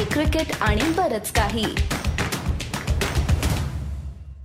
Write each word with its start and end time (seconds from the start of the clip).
Hockey 0.00 0.12
cricket 0.12 0.52
आणि 0.62 0.82
बरच 0.96 1.30
काही. 1.32 1.64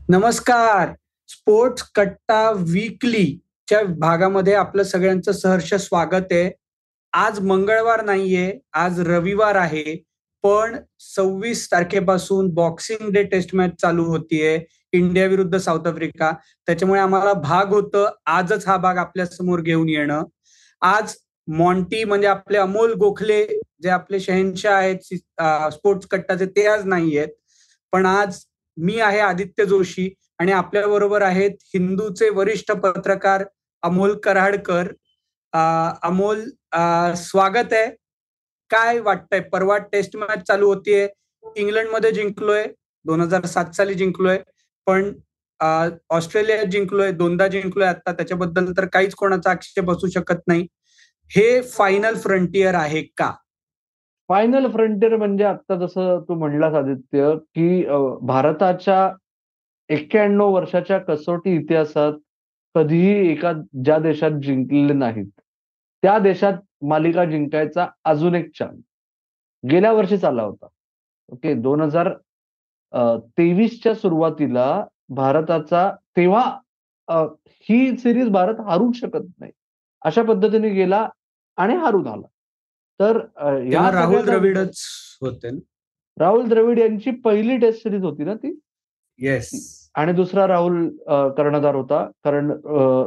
नमस्कार. 0.09 0.91
स्पोर्ट्स 1.29 1.83
कट्टा 1.95 2.49
वीकलीच्या 2.71 3.81
भागामध्ये 3.99 4.53
आपलं 4.53 4.83
सगळ्यांचं 4.83 5.31
सहर्ष 5.31 5.73
स्वागत 5.73 6.31
आहे. 6.31 6.49
आज 7.13 7.39
मंगळवार 7.39 8.03
नाहीये 8.05 8.51
आज 8.73 8.99
रविवार 9.07 9.55
आहे 9.55 9.95
पण 10.43 10.75
सव्वीस 10.99 11.67
तारखेपासून 11.71 12.49
बॉक्सिंग 12.53 13.09
डे 13.13 13.23
टेस्ट 13.23 13.55
मॅच 13.55 13.81
चालू 13.81 14.03
होतीये 14.05 14.59
इंडिया 14.93 15.25
विरुद्ध 15.25 15.57
साऊथ 15.57 15.87
आफ्रिका 15.87 16.31
त्याच्यामुळे 16.67 16.99
आम्हाला 17.01 17.33
भाग 17.33 17.73
होतं 17.73 18.09
आजच 18.25 18.67
हा 18.67 18.77
भाग 18.77 18.97
आपल्यासमोर 18.97 19.61
घेऊन 19.61 19.89
येणं. 19.89 20.23
आज 20.81 21.15
मॉन्टी 21.47 22.03
म्हणजे 22.03 22.27
आपले 22.27 22.57
अमोल 22.57 22.93
गोखले 22.99 23.45
जे 23.81 23.89
आपले 23.89 24.19
शहनशाह 24.19 24.73
आहेत 24.77 25.13
स्पोर्ट्स 25.73 26.07
कट्टाचे 26.11 26.45
ते 26.55 26.65
आज 26.67 26.85
नाही 26.85 27.17
आहेत 27.17 27.33
पण 27.93 28.05
आज 28.05 28.39
मी 28.77 28.99
आहे 28.99 29.19
आदित्य 29.19 29.65
जोशी 29.65 30.09
आणि 30.39 30.51
आपल्या 30.51 30.87
बरोबर 30.87 31.21
आहेत 31.21 31.51
हिंदूचे 31.73 32.29
वरिष्ठ 32.29 32.71
पत्रकार 32.71 33.43
अमोल 33.83 34.17
कराडकर. 34.23 34.87
अमोल 36.03 36.41
स्वागत 37.17 37.73
आहे. 37.73 37.89
काय 38.71 38.99
वाटतंय? 38.99 39.39
परवा 39.51 39.77
टेस्ट 39.91 40.15
मॅच 40.17 40.43
चालू 40.47 40.67
होतीये. 40.73 41.07
इंग्लंडमध्ये 41.57 42.11
जिंकलोय. 42.11 42.65
दोन 43.05 43.21
हजार 43.21 43.45
सात 43.45 43.75
साली 43.75 43.93
जिंकलोय. 43.93 44.37
पण 44.87 45.11
ऑस्ट्रेलियात 46.09 46.65
जिंकलोय. 46.71 47.11
दोनदा 47.11 47.47
जिंकलोय 47.47 47.87
आता 47.87 48.11
त्याच्याबद्दल 48.13 48.71
तर 48.77 48.85
काहीच 48.93 49.15
कोणाचा 49.15 49.51
आक्षेप 49.51 49.91
असू 49.91 50.07
शकत 50.15 50.47
नाही. 50.47 50.67
हे 51.31 51.61
फायनल 51.61 52.15
फ्रंटियर 52.23 52.75
आहे 52.75 53.01
का? 53.17 53.31
फायनल 54.29 54.67
फ्रंटियर 54.71 55.15
म्हणजे 55.15 55.43
आता 55.43 55.75
जसं 55.75 56.19
तू 56.29 56.33
म्हणलास 56.33 56.73
आदित्य 56.73 57.33
की 57.55 57.85
भारताच्या 58.21 59.09
एक्क्याण्णव 59.89 60.53
वर्षाच्या 60.53 60.97
कसोटी 60.99 61.55
इतिहासात 61.55 62.13
कधीही 62.75 63.31
एका 63.31 63.51
ज्या 63.83 63.97
देशात 63.99 64.39
जिंकलेले 64.43 64.93
नाहीत 64.93 65.27
त्या 66.03 66.17
देशात 66.19 66.53
मालिका 66.85 67.25
जिंकायचा 67.25 67.87
अजून 68.05 68.35
एक 68.35 68.49
चान्स 68.59 68.83
गेल्या 69.63 69.91
वर्षी 69.93 70.15
आला 70.25 70.43
होता. 70.43 70.67
ओके 71.29 71.53
दोन 71.61 71.81
हजार 71.81 72.13
तेवीसच्या 73.37 73.93
सुरुवातीला 73.95 74.85
भारताचा 75.15 75.89
तेव्हा 76.17 76.43
ही 77.69 77.97
सिरीज 77.97 78.29
भारत 78.29 78.59
हारूच 78.67 78.95
शकत 78.95 79.25
नाही. 79.39 79.51
अशा 80.01 80.23
पद्धतीने 80.23 80.69
गेला 80.69 81.07
आणि 81.57 81.75
हारून 81.75 82.07
आला 82.07 82.27
तर 82.99 83.19
या 83.71 83.89
राहुल 83.91 84.25
द्रविडच 84.25 84.81
होते 85.21 85.49
राहुल 86.17 86.47
द्रविड 86.49 86.79
यांची 86.79 87.11
पहिली 87.23 87.57
टेस्ट 87.57 87.83
सिरीज 87.83 88.03
होती 88.03 88.23
ना 88.23 88.33
ती? 88.33 88.59
येस 89.19 89.49
आणि 89.95 90.13
दुसरा 90.13 90.45
राहुल 90.47 90.87
कर्णधार 91.37 91.75
होता 91.75 92.03
कारण 92.23 92.51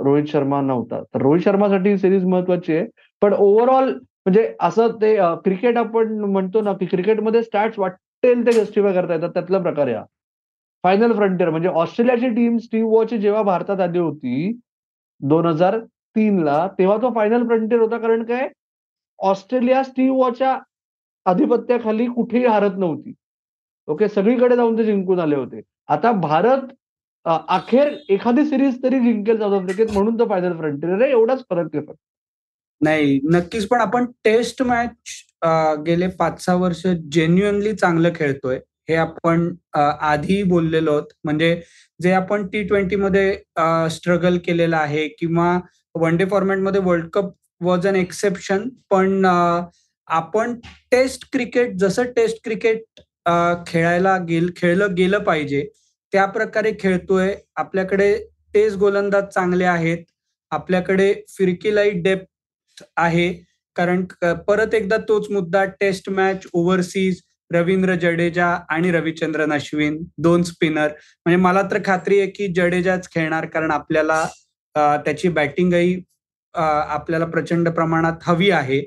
रोहित 0.05 0.25
शर्मा 0.29 0.61
नव्हता. 0.61 1.01
तर 1.05 1.23
रोहित 1.23 1.43
शर्मासाठी 1.45 1.91
ही 1.91 1.99
सिरीज 1.99 2.25
महत्वाची 2.25 2.77
आहे. 2.77 2.87
पण 3.23 3.33
ओव्हरऑल 3.35 3.93
म्हणजे 3.93 4.55
असं 4.61 4.97
ते 5.03 5.15
क्रिकेट 5.45 5.77
आपण 5.79 6.19
म्हणतो 6.21 6.61
ना 6.63 6.73
की 6.73 6.87
क्रिकेटमध्ये 6.87 7.43
स्टार्ट 7.43 7.79
वाटेल 7.79 8.47
ते 8.47 8.53
जस्टिफाय 8.53 8.93
करता 8.95 9.15
येतात 9.15 9.31
त्यातला 9.35 9.59
प्रकार 9.59 9.89
या. 9.89 10.05
फायनल 10.85 11.13
फ्रंटियर 11.13 11.51
म्हणजे 11.51 11.69
ऑस्ट्रेलियाची 11.69 12.29
टीम 12.35 12.57
स्टीव्ह 12.59 12.91
वॉची 12.91 13.19
जेव्हा 13.19 13.43
भारतात 13.43 13.81
आली 13.81 13.99
होती 13.99 14.53
दोन 15.21 15.47
हजार 15.47 15.79
तीन 16.17 16.43
ला 16.45 16.67
तेव्हा 16.79 16.97
तो 17.03 17.13
फायनल 17.15 17.47
फ्रंटियर 17.47 17.81
होता. 17.81 17.99
कारण 17.99 18.23
काय? 18.25 18.49
ऑस्ट्रेलिया 19.19 19.83
स्टीव्ह 19.85 20.55
आधिपत्याखाली 21.27 22.07
कुठेही 22.07 22.45
हरत 22.47 22.77
नव्हती. 22.79 23.13
ओके 23.89 24.09
सगळीकडे 24.09 24.57
जाऊन 24.57 24.77
ते 24.79 24.85
जिंकून 24.85 25.19
आले 25.21 25.37
होते. 25.37 25.61
आता 25.89 26.13
भारत 26.13 26.73
अखेर 27.27 27.93
एखादी 28.11 28.45
सिरीज 28.47 28.83
तरी 28.83 28.99
जिंकेल 29.01 29.39
साऊथ 29.39 29.61
आफ्रिकेत 29.61 29.91
म्हणून 29.93 30.19
तर 30.19 30.29
फायनल 30.29 30.57
फ्रंटियर 30.59 31.03
आहे. 31.03 31.11
एवढाच 31.11 31.43
फरक 31.51 31.75
आहे 31.75 31.85
फक्त. 31.87 31.99
नाही 32.81 33.19
नक्कीच. 33.33 33.67
पण 33.69 33.81
आपण 33.81 34.05
टेस्ट 34.25 34.63
मॅच 34.63 35.25
गेले 35.87 36.07
पाच 36.19 36.45
सहा 36.45 36.55
वर्ष 36.57 36.87
जेन्युअनली 37.13 37.73
चांगलं 37.77 38.11
खेळतोय. 38.15 38.59
हे 38.89 38.95
आपण 38.97 39.49
आधी 39.75 40.43
बोललेलो 40.49 40.91
आहोत. 40.93 41.07
म्हणजे 41.25 41.61
जे 42.01 42.13
आपण 42.13 42.47
टी 42.49 42.63
ट्वेंटी 42.69 42.97
मध्ये 42.97 43.33
स्ट्रगल 43.91 44.39
केलेलं 44.47 44.77
आहे 44.77 45.07
किंवा 45.19 45.59
वन 46.01 46.17
डे 46.17 46.25
फॉर्मॅटमध्ये 46.31 46.81
world 46.85 47.09
cup 47.13 47.33
was 47.61 47.87
an 47.87 47.97
exception 47.97 48.69
पण 48.91 49.25
आपण 49.25 50.55
टेस्ट 50.91 51.25
क्रिकेट 51.33 51.75
जसं 51.79 52.13
टेस्ट 52.17 52.39
क्रिकेट 52.45 53.01
खेळायला 53.67 54.17
गेल 54.29 54.51
खेळलं 54.57 54.95
गेलं 54.97 55.19
पाहिजे 55.25 55.67
त्या 56.13 56.25
प्रकारे 56.27 56.73
खेळतोय. 56.81 57.35
आपल्याकडे 57.57 58.13
टेस्ट 58.55 58.77
गोलंदाज 58.79 59.25
चांगले 59.35 59.65
आहेत. 59.65 60.05
आपल्याकडे 60.53 61.13
फिरकीलाई 61.29 61.91
डेप्थ 62.03 62.83
आहे. 62.97 63.33
कारण 63.77 64.05
परत 64.47 64.75
एकदा 64.75 64.97
तोच 65.09 65.31
मुद्दा 65.31 65.65
test 65.81 66.09
match 66.11 66.47
overseas 66.53 67.21
Ravindra 67.51 67.95
Jadeja 67.95 68.47
आणि 68.71 68.91
रविचंद्रन 68.93 69.53
अश्विन 69.53 70.03
दोन 70.19 70.43
स्पिनर 70.43 70.89
म्हणजे 70.89 71.37
मला 71.43 71.63
तर 71.71 71.79
खात्री 71.87 72.19
आहे 72.21 72.31
की 72.31 72.47
जडेजाच 72.55 73.09
खेळणार 73.15 73.47
कारण 73.47 73.71
आपल्याला 73.71 74.25
त्याची 75.05 75.29
बॅटिंगही 75.29 75.95
आपल्याला 76.55 77.27
प्रचंड 77.27 77.69
प्रमाणात 77.69 78.17
हवी 78.23 78.51
आहे. 78.51 78.81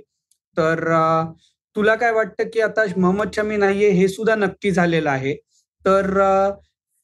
तर 0.57 0.83
तुला 1.75 1.95
काय 1.95 2.11
वाटतं 2.11 2.43
की 2.53 2.59
आता 2.61 2.83
मोहम्मद 2.97 3.29
शमी 3.35 3.57
नाहीये 3.57 3.89
हे 3.89 4.07
सुद्धा 4.07 4.35
नक्की 4.35 4.71
झालेलं 4.71 5.09
आहे. 5.09 5.35
तर 5.85 6.19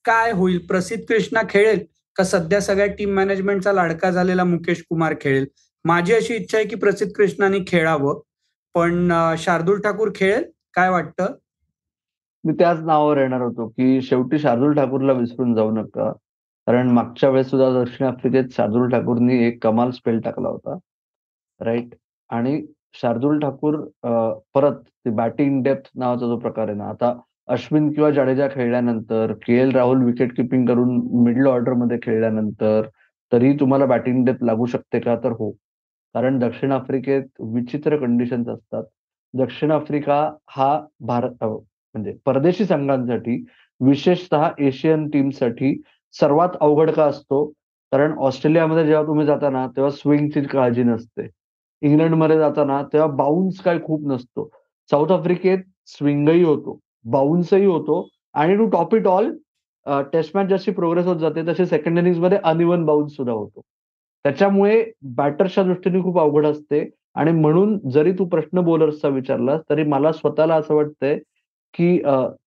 काय 0.06 0.32
होईल? 0.32 0.58
प्रसिद्ध 0.68 1.04
कृष्णा 1.06 1.42
खेळेल 1.50 1.86
का 2.16 2.24
सध्या 2.24 2.60
सगळ्या 2.62 2.86
टीम 2.88 3.14
मॅनेजमेंटचा 3.16 3.74
लाडका 3.74 4.10
झालेला 4.12 4.44
मुकेश 4.44 4.84
कुमार 4.90 5.14
खेळेल? 5.22 5.46
माझी 5.86 6.14
अशी 6.14 6.36
इच्छा 6.36 6.58
आहे 6.58 6.68
की 6.68 6.76
प्रसिद्ध 6.76 7.14
कृष्णाने 7.16 7.60
खेळावं. 7.68 8.20
पण 8.76 9.12
शार्दूल 9.38 9.80
ठाकूर 9.82 10.10
खेळेल? 10.16 10.44
काय 10.74 10.90
वाटतं? 10.90 11.34
मी 12.44 12.54
त्याच 12.54 12.80
नावावर 12.80 13.18
येणार 13.18 13.42
होतो 13.42 13.68
की 13.68 14.02
शेवटी 14.02 14.40
शार्दूल 14.40 14.74
ठाकूरला 14.74 15.14
विसरून 15.14 15.56
जाऊ 15.56 15.72
नका. 15.72 16.12
कारण 16.68 16.90
मागच्या 16.92 17.30
वेळेस 17.30 17.50
सुद्धा 17.50 17.70
दक्षिण 17.84 18.08
आफ्रिकेत 18.08 18.44
शार्दुल 18.52 18.90
ठाकूरनी 18.90 19.38
एक 19.46 19.64
कमाल 19.64 19.92
स्पेल 19.92 20.20
टाकला 20.20 20.50
होता 20.50 20.78
राईट 21.60 21.96
आणि 22.30 22.62
शार्दुल 22.94 23.40
ठाकूर 23.40 23.76
परत 24.54 25.08
बॅटिंग 25.10 25.62
डेप्थ 25.64 25.90
नावाचा 25.96 26.26
जो 26.28 26.38
प्रकार 26.40 26.68
आहे 26.68 26.78
ना 26.78 26.90
आता 26.90 27.14
अश्विन 27.48 27.92
किंवा 27.94 28.10
जाडेजा 28.12 28.48
खेळल्यानंतर 28.52 29.34
K 29.46 29.60
L 29.62 29.72
Rahul 29.76 30.04
wicket 30.06 30.36
keeping 30.38 30.66
करून 30.68 31.00
मिडल 31.24 31.48
ऑर्डरमध्ये 31.48 31.98
खेळल्यानंतर 32.04 32.88
तरी 33.32 33.54
तुम्हाला 33.60 33.86
बॅटिंग 33.86 34.24
डेप्थ 34.26 34.44
लागू 34.44 34.66
शकते 34.66 35.00
का? 35.00 35.16
तर 35.24 35.32
हो. 35.32 35.52
कारण 36.16 36.40
दक्षिण 36.40 36.72
आफ्रिकेत 36.72 37.24
विचित्र 37.54 37.98
कंडिशन्स 37.98 38.48
असतात. 38.50 38.84
दक्षिण 39.34 39.72
आफ्रिका 39.72 40.20
हा 40.50 40.80
भारत 41.00 41.44
म्हणजे 41.44 42.14
परदेशी 42.26 42.66
संघांसाठी 42.66 43.44
विशेषतः 43.82 44.48
एशियन 44.60 45.08
टीमसाठी 45.10 45.74
सर्वात 46.20 46.56
अवघड 46.62 46.92
का 46.92 47.06
असतो? 47.06 47.46
कारण 47.92 48.18
ऑस्ट्रेलियामध्ये 48.28 48.86
जेव्हा 48.86 49.04
तुम्ही 49.08 49.26
जाताना 49.26 49.66
तेव्हा 49.76 49.90
स्विंगची 49.92 50.42
काळजी 50.52 50.84
नसते. 50.84 51.28
इंग्लंडमध्ये 51.82 52.38
जाताना 52.38 52.82
तेव्हा 52.94 53.08
बाउन्स 53.16 53.60
काय 53.62 53.80
खूप 53.86 54.08
नसतो. 54.08 54.50
साऊथ 54.90 55.12
आफ्रिकेत 55.12 55.60
स्विंगही 55.88 56.44
होतो. 56.44 56.80
बाउन्सही 57.06 57.66
होतो 57.66 58.08
आणि 58.36 58.56
to 58.58 58.66
top 58.70 58.96
it 58.96 59.08
all 59.08 59.32
test 60.14 60.36
match 60.36 60.48
जशी 60.48 60.72
प्रोग्रेस 60.72 61.06
होत 61.06 61.18
जाते 61.18 61.42
तशी 61.48 61.66
सेकंड 61.66 62.00
इनिंगमध्ये 62.00 62.38
अनइवन 62.44 62.86
बाउन्स 62.86 63.16
सुद्धा 63.16 63.34
होतो. 63.34 63.62
त्याच्यामुळे 64.26 64.84
बॅटर्सच्या 65.18 65.64
दृष्टीने 65.64 66.02
खूप 66.04 66.20
अवघड 66.20 66.46
असते 66.46 66.84
आणि 67.16 67.32
म्हणून 67.32 67.78
जरी 67.92 68.12
तू 68.20 68.26
प्रश्न 68.30 68.62
बॉलर्सचा 68.66 69.08
विचारलास 69.10 69.62
तरी 69.70 69.84
मला 69.84 70.12
स्वतःला 70.12 70.56
असं 70.56 70.76
वाटतंय 70.76 71.18
की 71.74 71.98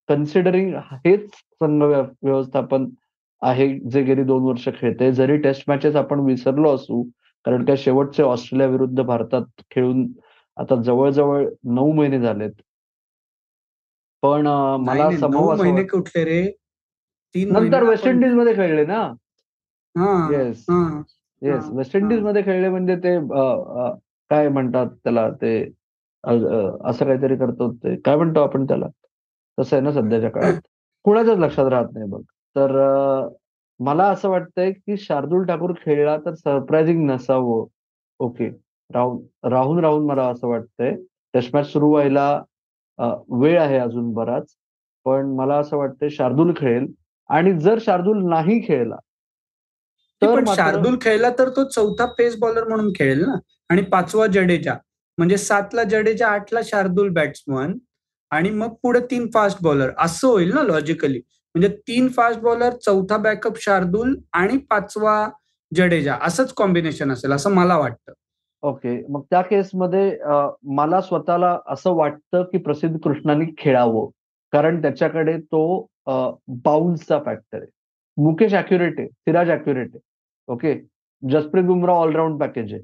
कन्सिडरिंग 0.09 0.73
हेच 1.05 1.27
संघ 1.61 1.83
व्यवस्थापन 1.83 2.85
आहे 3.41 3.67
जे 3.91 4.01
गेली 4.03 4.23
दोन 4.23 4.43
वर्ष 4.43 4.67
खेळते. 4.79 5.11
जरी 5.11 5.37
टेस्ट 5.41 5.63
मॅचेस 5.67 5.95
आपण 5.95 6.19
विसरलो 6.25 6.73
असू 6.75 7.03
कारण 7.45 7.63
काय 7.65 7.77
शेवटचे 7.77 8.23
ऑस्ट्रेलिया 8.23 8.67
विरुद्ध 8.69 9.01
भारतात 9.01 9.61
खेळून 9.71 10.07
आता 10.57 10.75
जवळजवळ 10.83 11.45
नऊ 11.75 11.91
महिने 11.93 12.19
झालेत. 12.19 12.51
पण 14.23 14.47
मला 14.79 15.09
महिने 15.55 15.83
कुठले 15.87 16.23
रे? 16.25 16.41
नंतर 17.35 17.83
वेस्ट 17.83 18.07
इंडिजमध्ये 18.07 18.53
खेळले 18.55 18.85
ना? 18.85 19.01
येस 20.31 20.65
येस 21.41 21.69
वेस्ट 21.73 21.95
इंडिजमध्ये 21.95 22.41
खेळले 22.43 22.69
म्हणजे 22.69 22.95
ते 22.95 23.17
काय 24.31 24.49
म्हणतात 24.49 24.87
त्याला 25.03 25.29
ते 25.41 25.53
असं 26.23 27.05
काहीतरी 27.05 27.35
करतो 27.35 27.71
ते. 27.73 27.95
काय 27.95 28.15
म्हणतो 28.15 28.39
आपण 28.39 28.65
त्याला? 28.65 28.87
तसं 29.57 29.75
आहे 29.75 29.83
ना 29.83 29.91
सध्याच्या 29.91 30.29
काळात. 30.29 30.59
कुणाच्याच 31.05 31.37
लक्षात 31.37 31.65
राहत 31.65 31.87
नाही 31.93 32.05
बघ. 32.09 32.21
तर 32.55 32.71
मला 33.79 34.07
असं 34.11 34.29
वाटतंय 34.29 34.71
की 34.71 34.97
शार्दूल 34.97 35.45
ठाकूर 35.45 35.71
खेळला 35.85 36.17
तर 36.17 36.33
सरप्राइझिंग 36.33 37.09
नसावं. 37.09 37.65
ओके. 38.19 38.49
राहून 38.89 39.49
राहून 39.51 39.79
राहून 39.79 40.05
मला 40.05 40.23
असं 40.27 40.47
वाटतंय. 40.47 40.95
टेस्ट 41.33 41.55
मॅच 41.55 41.71
सुरू 41.71 41.89
व्हायला 41.91 42.41
वेळ 43.39 43.59
आहे 43.61 43.77
अजून 43.77 44.11
बराच. 44.13 44.55
पण 45.05 45.25
मला 45.35 45.55
असं 45.57 45.77
वाटतं 45.77 46.07
शार्दूल 46.11 46.51
खेळेल. 46.57 46.87
आणि 47.29 47.53
जर 47.59 47.79
शार्दूल 47.81 48.23
नाही 48.29 48.59
खेळला 48.67 48.95
पण 50.21 50.45
शार्दूल 50.55 50.95
खेळला 51.01 51.29
तर 51.39 51.49
तो 51.49 51.63
चौथा 51.69 52.05
पेस 52.17 52.35
बॉलर 52.39 52.67
म्हणून 52.67 52.91
खेळेल 52.95 53.19
ना? 53.25 53.35
आणि 53.69 53.81
पाचवा 53.81 54.25
जडेजा. 54.27 54.73
म्हणजे 55.17 55.37
सातला 55.37 55.83
जडेजा 55.83 56.27
आठला 56.27 56.59
शार्दूल 56.63 57.09
बॅट्समन 57.09 57.73
आणि 58.31 58.49
मग 58.49 58.73
पुढे 58.83 58.99
तीन 59.11 59.29
फास्ट 59.33 59.57
बॉलर 59.63 59.89
असं 59.99 60.27
होईल 60.27 60.53
ना 60.53 60.63
लॉजिकली 60.63 61.21
म्हणजे 61.55 61.67
तीन 61.87 62.07
फास्ट 62.15 62.39
बॉलर 62.41 62.73
चौथा 62.85 63.17
बॅकअप 63.17 63.57
शार्दूल 63.61 64.15
आणि 64.33 64.57
पाचवा 64.69 65.27
जडेजा. 65.71 66.15
असंच 66.21 66.53
कॉम्बिनेशन 66.53 67.11
असेल 67.11 67.31
असं 67.31 67.51
मला 67.53 67.77
वाटतं. 67.77 68.13
ओके 68.63 68.95
मग 69.09 69.21
त्या 69.31 69.41
केसमध्ये 69.41 70.17
मला 70.75 71.01
स्वतःला 71.01 71.57
असं 71.69 71.95
वाटतं 71.95 72.43
की 72.51 72.57
प्रसिद्ध 72.57 72.97
कृष्णाने 73.03 73.45
खेळावं. 73.57 74.09
कारण 74.53 74.81
त्याच्याकडे 74.81 75.37
तो 75.41 75.63
बाउन्सचा 76.65 77.19
फॅक्टर 77.25 77.57
आहे. 77.57 77.69
मुकेश 78.17 78.53
अॅक्युरेट 78.53 78.99
आहे 78.99 79.07
सिराज 79.07 79.49
अॅक्युरेट 79.49 79.89
आहे. 79.93 79.99
Okay 80.47 80.73
Jasprit 81.23 81.63
Bumrah 81.63 81.93
all round 81.93 82.39
package 82.39 82.73
आहे. 82.73 82.81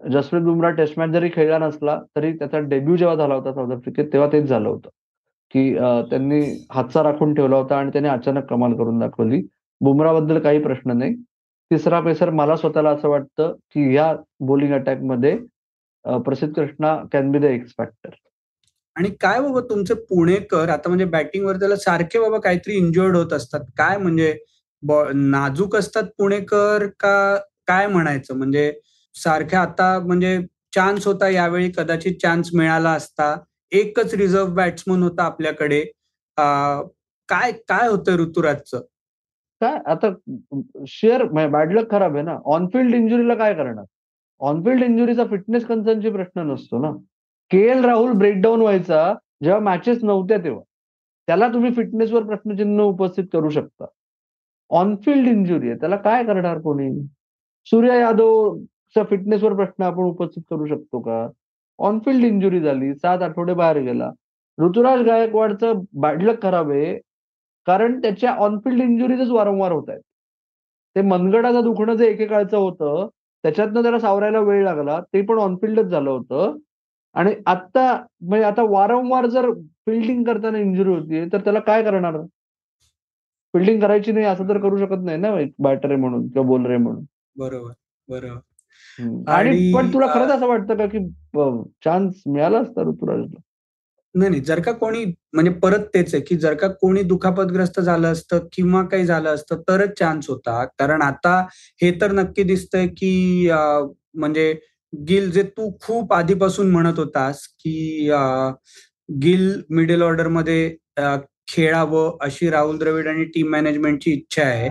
जसप्रीत 0.00 0.42
बुमरा 0.42 0.70
टेस्ट 0.70 0.98
मॅच 0.98 1.10
जरी 1.10 1.28
खेळला 1.34 1.58
नसला 1.58 1.98
तरी 2.16 2.32
त्याचा 2.38 2.58
डेब्यू 2.58 2.96
जेव्हा 2.96 3.16
झाला 3.16 3.34
होता 3.34 3.52
साऊथ 3.54 3.72
आफ्रिकेत 3.76 4.12
तेव्हा 4.12 4.28
तेच 4.32 4.44
झालं 4.44 4.68
होतं. 4.68 4.88
की 5.54 5.72
त्यांनी 6.10 6.40
हातचा 6.74 7.02
राखून 7.02 7.34
ठेवला 7.34 7.56
होता 7.56 7.76
आणि 7.78 7.90
त्याने 7.92 8.08
अचानक 8.08 8.46
कमाल 8.50 8.72
करून 8.76 8.98
दाखवली. 8.98 9.40
बुमराबद्दल 9.80 10.38
काही 10.40 10.62
प्रश्न 10.62 10.96
नाही. 10.98 11.14
तिसरा 11.70 12.00
पेसर 12.00 12.30
मला 12.30 12.56
स्वतःला 12.56 12.90
असं 12.90 13.08
वाटतं 13.08 13.52
की 13.74 13.90
ह्या 13.92 14.12
bowling 14.46 14.72
अटॅकमध्ये 14.74 15.36
Prasidh 16.04 16.54
Krishna 16.54 16.96
can 17.12 17.30
be 17.32 17.38
the 17.38 17.44
X 17.44 17.72
factor 17.78 18.10
आणि 18.96 19.08
काय 19.20 19.40
बाबा 19.40 19.60
तुमचे 19.70 19.94
पुणेकर 20.10 20.68
आता 20.68 20.88
म्हणजे 20.88 21.04
बॅटिंगवर 21.04 21.56
त्याला 21.56 21.76
सारखे 21.76 22.18
बाबा 22.20 22.38
काहीतरी 22.40 22.74
इंजर्ड 22.76 23.16
होत 23.16 23.32
असतात. 23.32 23.60
काय 23.78 23.96
म्हणजे 23.98 24.34
नाजूक 25.14 25.76
असतात 25.76 26.04
पुणेकर 26.18 26.86
का 27.00 27.36
काय 27.68 27.86
म्हणायचं? 27.86 28.36
म्हणजे 28.36 28.72
सारख्या 29.14 29.60
आता 29.60 29.98
म्हणजे 29.98 30.38
चान्स 30.74 31.06
होता 31.06 31.28
यावेळी 31.28 31.70
कदाचित 31.76 32.14
चान्स 32.22 32.50
मिळाला 32.54 32.90
असता. 32.92 33.34
एकच 33.72 34.14
रिझर्व्ह 34.14 34.54
बॅट्समन 34.54 35.02
होता 35.02 35.22
आपल्याकडे. 35.22 35.80
काय 37.28 37.52
काय 37.68 37.88
होतं 37.88 38.16
ऋतुराजचं? 38.16 38.80
काय 39.60 39.78
आता 39.86 40.12
शेअर 40.88 41.24
बॅडलक 41.48 41.90
खराब 41.90 42.14
आहे 42.14 42.24
ना. 42.24 42.38
ऑनफिल्ड 42.44 42.94
इंजुरीला 42.94 43.34
काय 43.34 43.54
करणार? 43.54 43.84
ऑनफिल्ड 44.40 44.82
इंजुरीचा 44.82 45.24
फिटनेस 45.26 45.66
कन्सर्नची 45.66 46.10
प्रश्न 46.10 46.40
नसतो 46.50 46.78
ना. 46.78 46.90
के 47.50 47.58
एल 47.70 47.84
राहुल 47.84 48.12
ब्रेकडाऊन 48.12 48.60
व्हायचा 48.60 49.12
जेव्हा 49.42 49.60
मॅचेस 49.60 50.02
नव्हत्या 50.04 50.38
तेव्हा. 50.44 50.62
त्याला 51.28 51.48
तुम्ही 51.48 51.72
फिटनेसवर 51.74 52.22
प्रश्नचिन्ह 52.22 52.82
उपस्थित 52.82 53.24
करू 53.32 53.50
शकता. 53.50 53.84
ऑनफिल्ड 54.70 55.28
इंजुरी 55.28 55.68
आहे. 55.68 55.78
त्याला 55.80 55.96
काय 55.96 56.24
करणार 56.24 56.58
कोणी? 56.58 56.90
सूर्य 57.66 57.98
यादवचा 58.00 59.02
फिटनेसवर 59.10 59.54
प्रश्न 59.54 59.82
आपण 59.82 60.02
उपस्थित 60.02 60.42
करू 60.50 60.66
शकतो 60.66 61.00
का? 61.00 61.26
ऑनफिल्ड 61.78 62.24
इंजुरी 62.24 62.60
झाली 62.60 62.94
सात 62.94 63.22
आठवडे 63.22 63.54
बाहेर 63.54 63.78
गेला. 63.82 64.10
ऋतुराज 64.58 65.00
गायकवाडचं 65.06 65.80
बॅडलक 66.00 66.42
खराब 66.42 66.70
आहे 66.70 66.94
कारण 67.66 68.00
त्याच्या 68.02 68.32
ऑनफिल्ड 68.38 68.82
इंजुरीजच 68.82 69.30
वारंवार 69.30 69.72
होत 69.72 69.88
आहेत. 69.90 70.00
ते 70.96 71.00
मनगडाचं 71.02 71.62
दुखणं 71.64 71.94
जे 71.96 72.06
एकेकाळचं 72.08 72.56
होतं 72.56 73.08
त्याच्यातनं 73.44 73.82
त्याला 73.82 73.98
सावरायला 74.00 74.40
वेळ 74.40 74.62
लागला 74.64 75.00
ते 75.14 75.22
पण 75.22 75.38
ऑनफिल्डच 75.38 75.86
झालं 75.86 76.10
होतं. 76.10 76.56
आणि 77.14 77.34
आता 77.46 77.92
म्हणजे 78.20 78.44
आता 78.44 78.62
वारंवार 78.70 79.26
जर 79.26 79.50
फिल्डिंग 79.86 80.24
करताना 80.24 80.58
इंजुरी 80.58 80.90
होती 80.90 81.24
तर 81.32 81.40
त्याला 81.40 81.60
काय 81.60 81.82
करणार? 81.82 82.16
फिल्डिंग 83.54 83.80
करायची 83.80 84.12
नाही 84.12 84.26
असं 84.26 84.48
तर 84.48 84.58
करू 84.60 84.76
शकत 84.78 85.04
नाही 85.04 85.18
ना 85.18 85.30
बॅटर 85.58 85.90
आहे 85.90 85.96
म्हणून 85.96 86.26
किंवा 86.28 86.48
बॉलर 86.48 86.68
आहे 86.70 86.78
म्हणून. 86.78 87.04
बरोबर 87.36 87.72
बरोबर. 88.08 88.38
आणि 89.28 89.72
पण 89.74 89.92
तुला 89.92 90.06
खरंच 90.14 90.30
असं 90.30 90.46
वाटतं 90.46 90.76
का 90.76 90.86
की 90.86 90.98
चान्स 91.84 92.22
मिळाला 92.26 92.58
असता 92.58 92.82
ऋतुराजला? 92.88 93.40
नाही 94.14 94.30
नाही. 94.30 94.40
जर 94.42 94.60
का 94.60 94.72
कोणी 94.72 95.04
म्हणजे 95.34 95.50
परत 95.62 95.84
तेच 95.94 96.14
आहे 96.14 96.22
की 96.24 96.36
जर 96.36 96.54
का 96.54 96.68
कोणी 96.80 97.02
दुखापतग्रस्त 97.02 97.80
झालं 97.80 98.12
असतं 98.12 98.46
किंवा 98.52 98.82
काही 98.82 99.04
झालं 99.06 99.34
असतं 99.34 99.60
तरच 99.68 99.98
चान्स 99.98 100.28
होता. 100.30 100.64
कारण 100.78 101.02
आता 101.02 101.38
हे 101.82 101.90
तर 102.00 102.12
नक्की 102.12 102.42
दिसतंय 102.44 102.86
की 102.88 103.48
म्हणजे 104.14 104.52
गिल 104.92 105.30
जे 105.30 105.42
तू 105.56 105.70
खूप 105.82 106.12
आधीपासून 106.14 106.70
म्हणत 106.70 106.98
होतास 106.98 107.46
की 107.60 108.08
गिल 109.22 109.60
मिडल 109.70 110.02
ऑर्डरमध्ये 110.02 110.68
खेळावं 111.48 112.16
अशी 112.20 112.48
राहुल 112.50 112.78
द्रविड 112.78 113.08
आणि 113.08 113.24
टीम 113.24 113.50
मॅनेजमेंटची 113.50 114.12
इच्छा 114.12 114.42
आहे. 114.42 114.68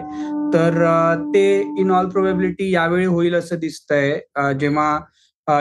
तर 0.53 0.73
ते 1.33 1.43
इन 1.79 1.91
ऑल 1.91 2.09
प्रोबेबिलिटी 2.09 2.69
यावेळी 2.73 3.05
होईल 3.05 3.35
असं 3.35 3.55
दिसतंय. 3.59 4.19
जेव्हा 4.59 4.99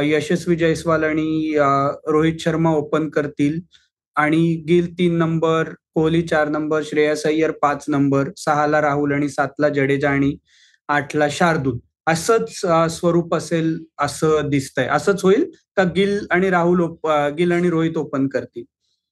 यशस्वी 0.02 0.56
जयस्वाल 0.56 1.04
आणि 1.04 1.54
रोहित 2.06 2.38
शर्मा 2.40 2.70
ओपन 2.70 3.08
करतील 3.08 3.60
आणि 4.16 4.64
गिल 4.69 4.92
तीन 4.98 5.16
नंबर 5.19 5.69
कोहली 5.94 6.20
चार 6.22 6.48
नंबर 6.48 6.82
श्रेयस 6.84 7.25
अय्यर 7.26 7.50
पाच 7.62 7.84
नंबर 7.88 8.28
सहाला 8.36 8.81
राहुल 8.81 9.12
आणि 9.12 9.28
सातला 9.28 9.69
जडेजा 9.69 10.10
आणि 10.10 10.36
आठला 10.88 11.26
शार्दूल. 11.30 11.78
असंच 12.06 12.60
स्वरूप 12.92 13.34
असेल 13.34 13.78
असं 14.00 14.48
दिसतंय. 14.48 14.87
असंच 14.87 15.22
होईल 15.25 15.50
का 15.76 15.84
गिल 15.96 16.19
आणि 16.30 16.50
राहुल 16.50 16.82
गिल 17.38 17.52
आणि 17.52 17.70
रोहित 17.70 17.96
ओपन 17.96 18.26
करतील? 18.28 18.64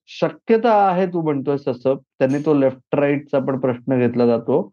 शक्यता 0.08 0.72
आहे 0.88 1.06
तू 1.06 1.22
म्हणतोय 1.22 1.56
तसं. 1.68 1.94
त्यांनी 2.18 2.38
तो 2.46 2.54
लेफ्ट 2.54 2.94
राईटचा 2.94 3.38
पण 3.38 3.58
प्रश्न 3.60 3.98
घेतला 3.98 4.26
जातो. 4.26 4.70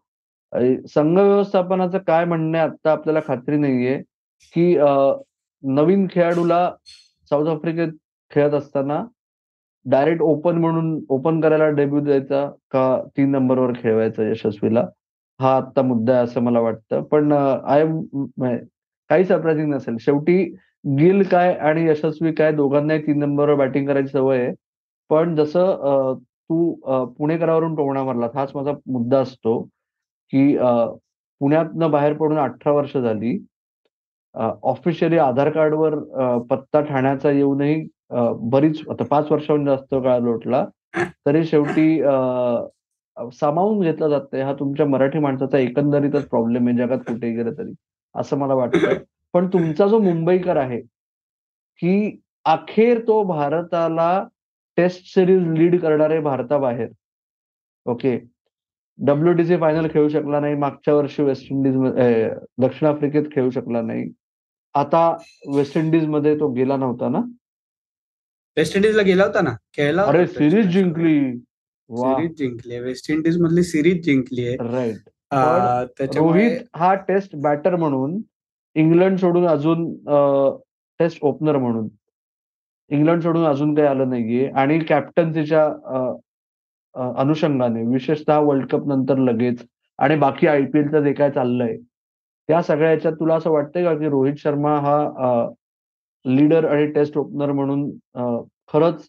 संघ 0.52 1.18
व्यवस्थापनाचं 1.18 1.98
काय 2.06 2.24
म्हणणं 2.24 2.58
आहे 2.58 2.66
आता 2.68 2.92
आपल्याला 2.92 3.20
खात्री 3.26 3.56
नाहीये 3.56 3.96
की 4.54 4.74
नवीन 5.62 6.06
खेळाडूला 6.10 6.70
साऊथ 7.30 7.48
आफ्रिकेत 7.48 7.92
खेळत 8.32 8.54
असताना 8.54 9.02
डायरेक्ट 9.86 10.22
ओपन 10.22 10.58
म्हणून 10.58 10.98
ओपन 11.10 11.40
करायला 11.40 11.68
डेब्यू 11.76 12.00
द्यायचा 12.04 12.44
का 12.70 12.82
तीन 13.16 13.30
नंबरवर 13.32 13.72
खेळवायचा 13.76 14.22
यशस्वीला? 14.30 14.84
हा 15.40 15.56
आत्ता 15.56 15.82
मुद्दा 15.82 16.12
आहे 16.14 16.22
असं 16.24 16.40
मला 16.42 16.60
वाटतं. 16.60 17.02
पण 17.10 17.32
आय 17.32 17.84
म्हणजे 17.84 18.56
काही 19.10 19.24
सरप्रायझिंग 19.24 19.72
नसेल. 19.74 19.96
शेवटी 20.00 20.42
गिल 20.98 21.22
काय 21.30 21.52
आणि 21.54 21.86
यशस्वी 21.88 22.32
काय 22.34 22.52
दोघांनाही 22.56 23.00
तीन 23.06 23.18
नंबरवर 23.20 23.54
बॅटिंग 23.58 23.86
करायची 23.88 24.08
सवय 24.08 24.38
आहे. 24.44 24.52
पण 25.10 25.34
जसं 25.36 26.14
तू 26.50 27.04
पुणेकरावरून 27.18 27.74
टोमणा 27.76 28.02
मारला 28.04 28.28
हाच 28.34 28.52
माझा 28.54 28.72
मुद्दा 28.92 29.20
असतो. 29.20 29.58
की 30.32 30.56
पुण्यातनं 31.40 31.90
बाहेर 31.90 32.12
पडून 32.12 32.38
अठरा 32.38 32.72
वर्ष 32.72 32.96
झाली 32.96 33.38
ऑफिशियली 34.34 35.18
आधार 35.18 35.50
कार्डवर 35.50 35.94
पत्ता 36.50 36.80
ठाण्याचा 36.80 37.30
येऊनही 37.30 37.86
बरीच 38.50 38.80
आता 38.90 39.04
पाच 39.04 39.30
वर्षाहून 39.32 39.64
जास्त 39.66 39.94
काळ 39.94 40.20
लोटला 40.20 40.64
तरी 41.26 41.44
शेवटी 41.44 41.98
सामावून 43.32 43.80
घेतला 43.80 44.08
जाते 44.08 44.42
हा 44.42 44.52
तुमच्या 44.52 44.86
मराठी 44.86 45.18
माणसाचा 45.18 45.58
एकंदरीतच 45.58 46.28
प्रॉब्लेम 46.28 46.68
आहे 46.68 46.76
जगात 46.76 46.98
कुठे 46.98 47.30
गेलं 47.34 47.52
तरी 47.58 47.72
असं 48.14 48.38
मला 48.38 48.54
वाटतं. 48.54 48.94
पण 49.34 49.46
तुमचा 49.46 49.86
जो 49.86 49.98
मुंबईकर 49.98 50.56
आहे 50.56 50.80
की 51.82 52.20
अखेर 52.44 53.00
तो 53.00 53.22
भारताला 53.24 54.22
टेस्ट 54.78 55.04
सिरीज 55.14 55.46
लीड 55.58 55.80
करणारे 55.80 56.20
भारताबाहेर 56.20 56.88
ओके 57.86 58.16
डब्ल्यूटीसी 59.06 59.56
फायनल 59.56 59.86
खेळू 59.92 60.08
शकला 60.08 60.40
नाही 60.40 60.54
मागच्या 60.54 60.94
वर्षी 60.94 61.22
वेस्ट 61.22 61.46
इंडिज 61.50 61.76
दक्षिण 62.62 62.88
आफ्रिकेत 62.88 63.24
खेळू 63.34 63.50
शकला 63.50 63.82
नाही. 63.82 64.04
आता 64.74 65.08
वेस्ट 65.54 65.76
इंडिजमध्ये 65.78 66.34
तो 66.40 66.48
गेला 66.52 66.76
नव्हता 66.76 67.08
ना? 67.08 67.20
वेस्ट 68.56 68.76
इंडिजला 68.76 69.02
गेला 69.02 69.24
होता 69.24 69.40
ना? 69.40 69.54
खेळला 69.76 70.02
अरे 70.02 70.26
सिरीज 70.26 70.66
जिंकली. 70.72 71.20
सिरीज 71.90 72.36
जिंकली 72.38 72.78
वेस्ट 72.80 73.10
इंडिज 73.10 73.40
मधली 73.42 73.62
सिरीज 73.62 74.04
जिंकली 74.04 74.46
आहे. 74.46 74.56
राईट 74.72 76.16
रोहित 76.16 76.60
हा 76.76 76.94
टेस्ट 77.08 77.36
बॅटर 77.42 77.76
म्हणून 77.76 78.20
इंग्लंड 78.76 79.18
सोडून 79.18 79.46
अजून 79.46 79.92
टेस्ट 81.00 81.18
ओपनर 81.22 81.56
म्हणून. 81.56 81.88
इंग्लंड 82.90 83.22
सोडून 83.22 83.44
अजून 83.46 83.74
काही 83.74 83.88
आलं 83.88 84.08
नाहीये. 84.10 84.48
आणि 84.50 84.78
कॅप्टन्सीच्या 84.78 85.66
अनुषंगाने 86.94 87.82
विशेषतः 87.86 88.38
वर्ल्ड 88.38 88.66
कप 88.70 88.86
नंतर 88.88 89.18
लगेच 89.18 89.64
आणि 89.98 90.16
बाकी 90.16 90.46
आयपीएलचं 90.46 91.04
जे 91.04 91.12
काय 91.12 91.30
चाललंय 91.30 91.76
त्या 92.48 92.62
सगळ्या 92.62 92.90
याच्यात 92.90 93.14
तुला 93.14 93.34
असं 93.34 93.50
वाटतंय 93.50 93.84
का 93.84 93.94
की 93.94 94.08
रोहित 94.08 94.34
शर्मा 94.38 94.76
हा 94.80 95.48
लीडर 96.24 96.64
आणि 96.64 96.86
टेस्ट 96.86 97.18
ओपनर 97.18 97.52
म्हणून 97.52 97.90
खरंच 98.72 99.04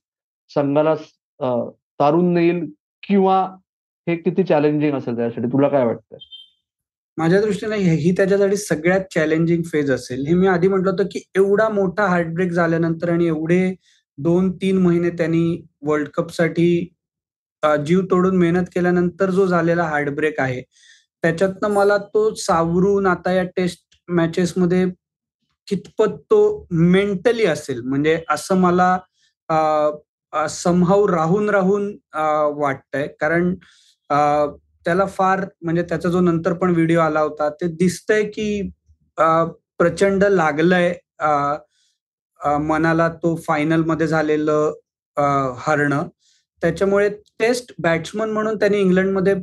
संघाला 0.52 0.96
तारून 2.00 2.34
नेईल 2.34 2.66
किंवा 3.04 3.42
हे 4.08 4.16
किती 4.16 4.44
चॅलेंजिंग 4.44 4.96
असेल 4.96 5.16
त्यासाठी? 5.16 5.48
तुला 5.48 5.68
काय 5.68 5.86
वाटतं 5.86 6.18
माझ्या 7.18 7.42
दृष्टीने 7.42 7.76
ही 7.78 8.12
त्याच्यासाठी 8.18 8.58
सगळ्यात 8.58 9.02
चॅलेंजिंग 9.14 9.64
फेज 9.64 9.92
असेल. 9.92 10.26
हे 10.28 10.34
मी 10.34 10.48
आधी 10.48 10.68
म्हटलं 10.68 10.90
होतं 10.92 11.08
की 11.12 11.22
एवढा 11.36 11.68
मोठा 11.70 12.06
हार्टब्रेक 12.08 12.52
झाल्यानंतर 12.52 13.10
आणि 13.10 13.28
एवढे 13.28 13.74
दोन 14.18 14.52
तीन 14.52 14.78
महिने 14.78 15.10
त्यांनी 15.10 15.62
वर्ल्ड 15.82 16.10
कपसाठी 16.10 16.88
जीव 17.86 18.02
तोडून 18.12 18.38
मेहनत 18.38 18.66
केल्यानंतर 18.74 19.30
जो 19.32 19.46
झालेला 19.48 19.84
हार्डब्रेक 19.84 20.40
आहे 20.40 20.62
त्याच्यातनं 21.24 21.70
मला 21.70 21.98
तो 22.14 22.34
सावरून 22.36 23.08
आता 23.08 23.32
या 23.32 23.44
टेस्ट 23.56 23.80
मॅचेस 24.10 24.54
मध्ये 24.58 24.86
कितपत 25.68 26.16
तो 26.32 26.68
मेंटली 26.72 27.46
असेल 27.46 27.82
म्हणजे 27.82 28.20
असं 28.30 28.58
मला 28.58 28.98
समहाव 30.50 31.06
राहून 31.08 31.50
राहून 31.50 31.88
वाटतंय. 32.60 33.08
कारण 33.20 33.54
त्याला 34.86 35.06
फार 35.08 35.46
म्हणजे 35.64 35.82
त्याचा 35.90 36.10
जो 36.10 36.20
नंतर 36.22 36.54
पण 36.54 36.70
व्हिडिओ 36.76 37.00
आला 37.00 37.20
होता 37.22 37.50
ते 37.62 37.68
दिसतंय 37.78 38.24
की 38.36 38.62
प्रचंड 39.18 40.24
लागलंय. 40.24 40.94
मनाला 42.62 43.08
तो 43.24 43.36
फायनलमध्ये 43.48 44.08
झालेलं 44.08 44.72
हरणं. 45.66 46.08
त्याच्यामुळे 46.62 47.10
टेस्ट 47.40 47.74
बॅट्समन 47.80 48.30
म्हणून 48.30 48.58
त्यांनी 48.60 48.80
इंग्लंडमध्ये 48.80 49.34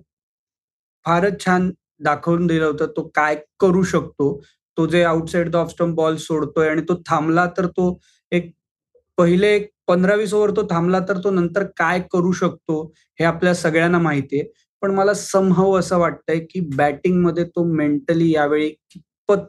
फारच 1.07 1.45
छान 1.45 1.71
दाखवून 2.01 2.47
दिलं 2.47 2.65
होतं. 2.65 2.87
तो 2.97 3.03
काय 3.15 3.37
करू 3.61 3.83
शकतो? 3.83 4.41
तो 4.79 4.87
जे 4.87 5.03
outside 5.05 5.51
the 5.51 5.57
off 5.57 5.71
stump 5.71 5.97
ball 5.97 6.17
सोडतोय 6.17 6.69
आणि 6.69 6.83
तो 6.89 6.95
थांबला 7.09 7.47
तर 7.57 7.67
तो 7.67 7.99
एक 8.33 8.51
पहिले 9.19 9.49
एक 9.57 9.71
पंधरा 9.87 10.15
वीस 10.15 10.35
ओव्हर 10.35 10.51
तो 10.57 10.63
थांबला 10.71 10.99
तर 11.09 11.19
तो 11.25 11.31
नंतर 11.31 11.65
काय 11.77 12.01
करू 12.13 12.33
शकतो 12.33 12.83
हे 13.19 13.25
आपल्या 13.25 13.55
सगळ्यांना 13.55 13.99
माहितीये 13.99 14.45
पण 14.83 14.91
मला 14.91 15.15
समहव 15.15 15.79
असं 15.79 15.99
वाटतंय 15.99 16.39
की 16.51 16.61
बॅटिंगमध्ये 16.77 17.45
तो 17.45 17.65
मेंटली 17.75 18.31
यावेळी 18.35 18.69
कितपत 18.91 19.49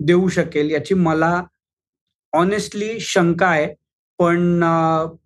देऊ 0.00 0.28
शकेल 0.28 0.70
याची 0.70 0.94
मला 0.94 1.42
ऑनेस्टली 2.32 2.98
शंका 3.00 3.46
आहे. 3.46 3.74
पण 4.18 4.60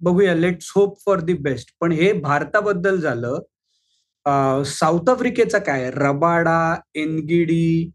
बघूया. 0.02 0.34
Let's 0.34 0.70
hope 0.74 0.98
for 1.04 1.20
the 1.20 1.34
best 1.42 1.70
पण 1.80 1.92
हे 1.92 2.12
भारताबद्दल 2.20 3.00
झालं 3.00 3.38
साऊथ 4.66 5.10
आफ्रिकेचा 5.10 5.58
काय? 5.58 5.90
रबाडा 5.94 6.74
एनगिडी 6.94 7.90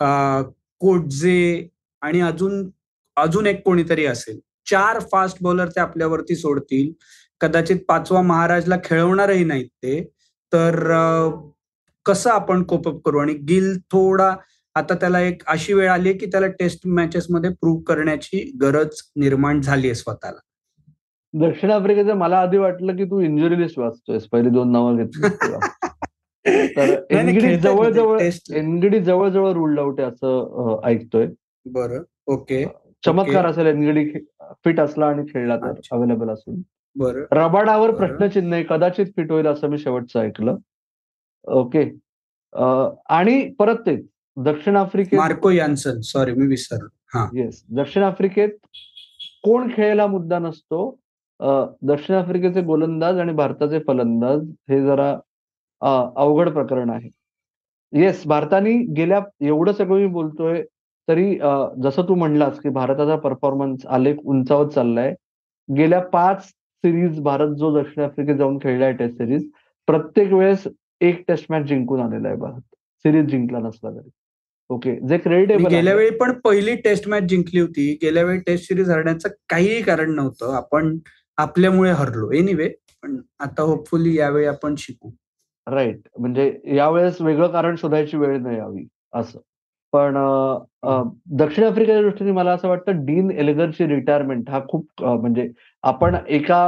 कोटजे 0.00 1.68
आणि 2.02 2.20
अजून 2.20 2.68
अजून 3.16 3.46
एक 3.46 3.62
कोणीतरी 3.64 4.04
असेल. 4.06 4.38
चार 4.70 4.98
फास्ट 5.12 5.36
बॉलर 5.42 5.68
ते 5.68 5.80
आपल्यावरती 5.80 6.36
सोडतील. 6.36 6.92
कदाचित 7.40 7.76
पाचवा 7.88 8.22
महाराजला 8.22 8.76
खेळवणारही 8.84 9.44
नाहीत 9.44 9.66
ते. 9.82 10.00
तर 10.52 10.76
कसं 12.06 12.30
आपण 12.30 12.62
कोपअप 12.62 13.00
करू? 13.04 13.18
आणि 13.18 13.34
गिल 13.48 13.76
थोडा 13.92 14.34
आता 14.78 14.94
त्याला 14.94 15.20
एक 15.20 15.42
अशी 15.46 15.72
वेळ 15.72 15.88
आली 15.90 16.12
की 16.12 16.26
त्याला 16.26 16.46
टेस्ट 16.58 16.86
मॅचेस 16.86 17.26
मध्ये 17.30 17.50
प्रूव्ह 17.50 17.82
करण्याची 17.82 18.50
गरज 18.62 19.00
निर्माण 19.16 19.60
झाली 19.60 19.86
आहे 19.86 19.94
स्वतःला. 19.94 20.38
दक्षिण 21.34 21.70
आफ्रिकेचं 21.70 22.14
मला 22.14 22.38
आधी 22.38 22.58
वाटलं 22.58 22.96
की 22.96 23.04
तू 23.04 23.20
इंजुरी 23.20 23.60
लिस्ट 23.60 23.78
वाचतोयस. 23.78 24.26
पहिली 24.28 24.50
दोन 24.50 24.72
नावं 24.72 24.96
घेतली 24.96 25.28
तर 26.76 26.94
एनगिडी 27.10 27.56
जवळजवळ 27.56 28.20
एनगिडी 28.54 29.00
जवळजवळ 29.00 29.52
रुल्ड 29.52 29.80
आउट 29.80 30.00
आहे 30.00 30.08
असं 30.08 30.80
ऐकतोय. 30.84 31.26
बरं 31.66 32.02
ओके. 32.26 32.64
चमत्कार 33.04 33.46
असेल 33.46 33.66
एनगिडी 33.66 34.04
फिट 34.64 34.80
असला 34.80 35.06
आणि 35.06 35.22
खेळला 35.28 35.56
तर 35.56 35.80
अवेलेबल 35.92 36.30
असून 36.30 36.60
बरं. 36.96 37.24
रबाडावर 37.32 37.90
प्रश्नचिन्ह 37.94 38.54
आहे. 38.54 38.64
कदाचित 38.68 39.06
फिट 39.16 39.30
होईल 39.30 39.46
असं 39.46 39.68
मी 39.68 39.78
शेवटचं 39.78 40.20
ऐकलं. 40.20 40.56
ओके. 41.44 41.82
आणि 43.08 43.42
परत 43.58 43.76
ते 43.86 43.96
दक्षिण 44.44 44.76
आफ्रिकेत 44.76 45.18
मार्को 45.18 45.50
यान्सन 45.50 46.00
सॉरी 46.04 46.32
मी 46.32 46.46
विसर 46.46 46.86
येस 47.36 47.62
दक्षिण 47.76 48.02
आफ्रिकेत 48.02 48.48
कोण 49.44 49.68
खेळायला 49.74 50.06
मुद्दा 50.06 50.38
नसतो 50.38 50.90
दक्षिण 51.88 52.16
आफ्रिकेचे 52.16 52.62
गोलंदाज 52.62 53.18
आणि 53.18 53.32
भारताचे 53.32 53.78
फलंदाज 53.86 54.42
हे 54.70 54.80
जरा 54.82 55.10
अवघड 55.82 56.48
प्रकरण 56.52 56.90
आहे. 56.90 57.08
येस 57.92 58.22
भारताने 58.26 58.72
गेल्या 58.96 59.20
एवढं 59.40 59.72
सगळं 59.72 59.98
मी 59.98 60.06
बोलतोय 60.12 60.62
तरी 61.08 61.34
जसं 61.82 62.08
तू 62.08 62.14
म्हणलास 62.14 62.58
की 62.60 62.68
भारताचा 62.68 63.16
परफॉर्मन्स 63.16 63.86
आलेख 63.86 64.16
उंचावत 64.24 64.70
चाललाय. 64.72 65.14
गेल्या 65.68 66.00
पाच 66.12 66.44
सिरीज 66.44 67.20
भारत 67.22 67.54
जो 67.58 67.74
दक्षिण 67.78 68.04
आफ्रिकेत 68.04 68.36
जाऊन 68.36 68.58
खेळलाय 68.62 68.92
टेस्ट 68.92 69.16
सिरीज 69.18 69.48
प्रत्येक 69.88 70.32
वेळेस 70.32 70.66
एक 71.00 71.22
टेस्ट 71.28 71.46
मॅच 71.50 71.64
जिंकून 71.66 72.00
आलेला 72.00 72.28
आहे 72.28 72.36
भारत. 72.36 72.60
सिरीज 73.04 73.26
जिंकला 73.30 73.58
नसला 73.58 73.90
तरी. 73.90 74.08
ओके 74.70 74.94
जे 75.08 75.18
क्रेडिटेबल 75.18 75.66
गेल्या 75.70 75.94
वेळी 75.94 76.10
पण 76.18 76.32
पहिली 76.44 76.74
टेस्ट 76.84 77.08
मॅच 77.08 77.22
जिंकली 77.28 77.60
होती. 77.60 77.92
गेल्या 78.02 78.22
वेळी 78.24 78.38
टेस्ट 78.46 78.68
सिरीज 78.68 78.90
हरण्याचं 78.90 79.28
काहीही 79.50 79.82
कारण 79.82 80.14
नव्हतं. 80.14 80.54
आपण 80.56 80.98
आपल्यामुळे 81.38 81.90
हरलो. 81.92 82.30
एनिवे 82.32 82.68
पण 83.02 83.16
आता 83.40 83.62
होपफुली 83.62 84.16
यावेळी 84.16 84.46
आपण 84.46 84.74
शिकू. 84.78 85.10
राईट 85.66 86.08
म्हणजे 86.18 86.52
यावेळेस 86.76 87.20
वेगळं 87.20 87.48
कारण 87.52 87.76
शोधायची 87.76 88.16
वेळ 88.16 88.36
नाही 88.42 88.58
यावी 88.58 88.86
असं. 89.14 89.38
पण 89.92 90.14
दक्षिण 91.38 91.64
आफ्रिकेच्या 91.64 92.00
दृष्टीने 92.02 92.32
मला 92.32 92.52
असं 92.52 92.68
वाटतं 92.68 93.04
डीन 93.04 93.30
एल्गरची 93.30 93.86
रिटायरमेंट 93.86 94.50
हा 94.50 94.60
खूप 94.70 95.02
म्हणजे 95.02 95.48
आपण 95.84 96.16
एका 96.28 96.58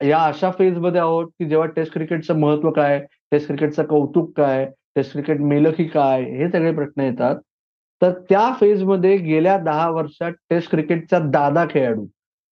या 0.00 0.18
अशा 0.24 0.50
फेजमध्ये 0.50 1.00
आहोत 1.00 1.26
की 1.38 1.48
जेव्हा 1.48 1.66
टेस्ट 1.66 1.92
क्रिकेटचं 1.92 2.38
महत्त्व 2.40 2.70
काय 2.70 2.98
टेस्ट 3.32 3.46
क्रिकेटचं 3.46 3.84
कौतुक 3.86 4.32
काय 4.36 4.64
टेस्ट 4.96 5.12
क्रिकेट 5.12 5.40
मेलकी 5.42 5.84
काय 5.88 6.22
हे 6.22 6.48
सगळे 6.48 6.72
प्रश्न 6.74 7.00
येतात. 7.00 7.36
तर 8.02 8.10
त्या 8.28 8.50
फेजमध्ये 8.60 9.16
गेल्या 9.16 9.56
दहा 9.58 9.88
वर्षात 9.90 10.32
टेस्ट 10.50 10.70
क्रिकेटचा 10.70 11.18
दादा 11.30 11.64
खेळाडू 11.70 12.04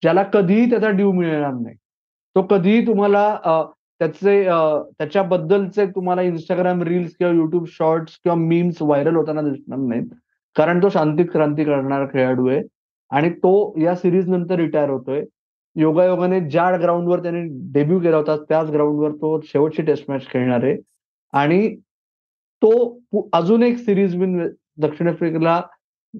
ज्याला 0.02 0.22
कधीही 0.22 0.68
त्याचा 0.70 0.90
ड्यू 0.90 1.12
मिळणार 1.12 1.52
नाही. 1.52 1.74
तो 2.36 2.42
कधीही 2.42 2.86
तुम्हाला 2.86 3.64
त्याचे 4.00 4.42
त्याच्याबद्दलचे 4.98 5.86
तुम्हाला 5.86 6.22
इंस्टाग्राम 6.22 6.82
रील्स 6.82 7.14
किंवा 7.18 7.32
युट्यूब 7.32 7.64
शॉर्ट्स 7.68 8.18
किंवा 8.24 8.36
मीम्स 8.38 8.82
व्हायरल 8.82 9.16
होताना 9.16 9.42
दिसणार 9.42 9.78
नाहीत. 9.78 10.06
कारण 10.56 10.82
तो 10.82 10.88
शांतीत 10.88 11.26
क्रांती 11.32 11.64
करणारा 11.64 12.06
खेळाडू 12.12 12.48
आहे. 12.48 12.62
आणि 13.10 13.30
तो 13.30 13.74
या 13.80 13.94
सिरीज 13.96 14.28
नंतर 14.28 14.56
रिटायर 14.56 14.90
होतोय. 14.90 15.24
योगायोगाने 15.76 16.40
ज्या 16.40 16.70
ग्राउंडवर 16.80 17.22
त्याने 17.22 17.42
डेब्यू 17.72 17.98
केला 18.00 18.16
होता 18.16 18.36
त्याच 18.48 18.70
ग्राउंडवर 18.70 19.12
तो 19.12 19.40
शेवटची 19.44 19.82
टेस्ट 19.82 20.04
मॅच 20.10 20.26
खेळणार 20.30 20.64
आहे. 20.64 20.76
आणि 21.32 21.76
तो 22.62 23.28
अजून 23.32 23.62
एक 23.62 23.76
सिरीज 23.78 24.16
विन 24.16 24.40
दक्षिण 24.78 25.08
आफ्रिकेला 25.08 25.60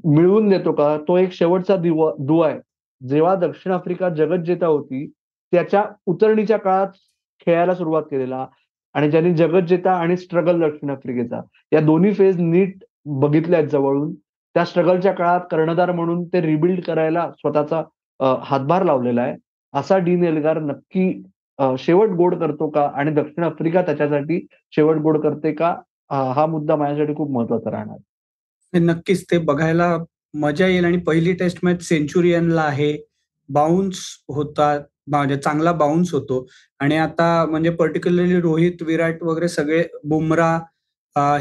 मिळवून 0.05 0.49
देतो 0.49 0.73
का? 0.73 0.97
तो 1.09 1.17
एक 1.17 1.33
शेवटचा 1.33 1.77
दिवा 1.77 2.11
दुवा 2.19 2.49
आहे. 2.49 2.59
जेव्हा 3.01 3.35
दक्षिण 3.37 3.73
आफ्रिका 3.73 4.09
जगत 4.09 4.45
जेता 4.47 4.67
होती 4.67 5.07
त्याच्या 5.53 5.85
उतरणीच्या 6.07 6.57
काळात 6.59 6.89
खेळायला 7.47 7.75
सुरुवात 7.75 8.03
केलेला 8.11 8.47
आणि 8.95 9.11
ज्यांनी 9.11 9.33
जगत 9.35 9.67
जेता 9.69 9.93
आणि 9.93 10.17
स्ट्रगल 10.17 10.61
दक्षिण 10.63 10.91
आफ्रिकेचा. 10.91 11.41
या 11.73 11.81
दोन्ही 11.81 12.13
फेज 12.15 12.41
नीट 12.41 12.85
बघितल्या 13.21 13.61
जवळून. 13.63 14.15
त्या 14.55 14.65
स्ट्रगलच्या 14.65 15.13
काळात 15.13 15.41
कर्णधार 15.51 15.93
म्हणून 15.93 16.25
ते 16.29 16.41
रिबिल्ड 16.43 16.81
करायला 16.85 17.31
स्वतःचा 17.39 17.83
हातभार 18.45 18.85
लावलेला 18.85 19.23
आहे. 19.23 19.37
असा 19.75 19.99
डीन 19.99 20.25
एल्गार 20.25 20.59
नक्की 20.61 21.23
शेवट 21.79 22.09
गोड 22.17 22.35
करतो 22.41 22.69
का? 22.71 22.89
आणि 22.95 23.11
दक्षिण 23.15 23.45
आफ्रिका 23.45 23.83
त्याच्यासाठी 23.83 24.47
शेवट 24.73 24.97
गोड 25.03 25.19
करते 25.23 25.53
का? 25.55 25.75
हा 26.11 26.47
मुद्दा 26.47 26.77
माझ्यासाठी 26.77 27.15
खूप 27.17 27.31
महत्त्वाचा 27.31 27.71
राहणार. 27.71 27.97
नक्कीच 28.75 29.25
ते 29.31 29.39
बघायला 29.39 29.97
मजा 30.41 30.67
येईल 30.67 30.85
आणि 30.85 30.97
पहिली 31.07 31.33
टेस्ट 31.35 31.59
मॅच 31.63 31.83
सेंचुरियनला 31.89 32.63
आहे. 32.63 32.97
बाउन्स 33.49 33.99
होतात 34.35 34.81
म्हणजे 35.11 35.37
चांगला 35.37 35.73
बाउन्स 35.73 36.13
होतो. 36.15 36.47
आणि 36.81 36.97
आता 36.97 37.45
म्हणजे 37.51 37.71
पर्टिक्युलरली 37.77 38.41
रोहित 38.41 38.83
विराट 38.87 39.23
वगैरे 39.23 39.49
सगळे 39.49 39.83
बुमरा 40.09 40.59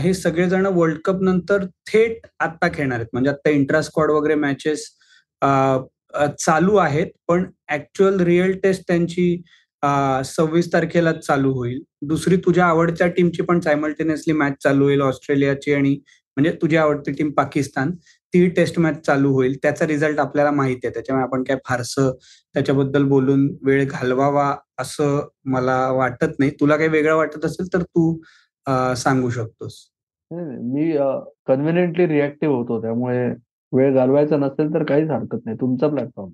हे 0.02 0.14
सगळेजण 0.14 0.66
वर्ल्ड 0.74 0.98
कप 1.06 1.22
नंतर 1.24 1.66
थेट 1.92 2.26
आता 2.40 2.68
खेळणार 2.74 2.98
आहेत. 3.00 3.08
म्हणजे 3.14 3.30
आता 3.30 3.50
इंट्रास्क्वॉड 3.50 4.12
वगैरे 4.12 4.36
मॅचेस 4.36 4.88
चालू 6.46 6.76
आहेत. 6.78 7.08
पण 7.28 7.46
ऍक्च्युअल 7.72 8.20
रिअल 8.26 8.52
टेस्ट 8.64 8.84
त्यांची 8.88 9.42
सव्वीस 10.26 10.72
तारखेला 10.74 11.12
चालू 11.14 11.52
होईल. 11.54 11.82
दुसरी 12.08 12.38
तुझ्या 12.46 12.66
आवडत्या 12.66 13.08
टीमची 13.18 13.44
पण 13.44 13.60
सायमल्टेनियसली 13.62 14.34
मॅच 14.34 14.54
चालू 14.64 14.84
होईल 14.86 15.02
ऑस्ट्रेलियाची 15.02 15.74
आणि 15.74 15.98
म्हणजे 16.38 16.52
तुझी 16.62 16.76
आवडती 16.78 17.12
टीम 17.12 17.30
पाकिस्तान 17.38 17.92
ती 18.34 18.48
टेस्ट 18.56 18.78
मॅच 18.80 19.00
चालू 19.06 19.32
होईल. 19.34 19.56
त्याचा 19.64 19.86
रिझल्ट 19.88 20.20
आपल्याला 20.20 20.52
माहिती 20.52 20.88
आहे. 20.88 20.94
त्याच्यामुळे 20.94 21.24
आपण 21.26 21.44
काय 21.44 21.58
फारसं 21.68 22.12
त्याच्याबद्दल 22.56 23.04
बोलून 23.10 23.48
वेळ 23.66 23.84
घालवावा 23.86 24.54
असं 24.80 25.28
मला 25.52 25.78
वाटत 25.92 26.40
नाही. 26.40 26.52
तुला 26.60 26.78
काही 26.78 26.90
वेगळं 26.90 27.16
वाटत 27.16 27.46
असेल 27.46 27.74
तर 27.74 27.82
तू 27.84 28.14
सांगू 28.98 29.30
शकतोस. 29.30 29.80
मी 30.32 30.92
कन्व्हिनियंटली 31.48 32.08
रिॲक्टिव्ह 32.08 32.56
होतो. 32.56 32.82
त्यामुळे 32.82 33.28
वेळ 33.74 33.94
घालवायचा 33.96 34.38
नसेल 34.38 34.74
तर 34.74 34.84
काहीच 34.90 35.10
हरकत 35.10 35.46
नाही. 35.46 35.58
तुमचा 35.62 35.88
प्लॅटफॉर्म 35.88 36.32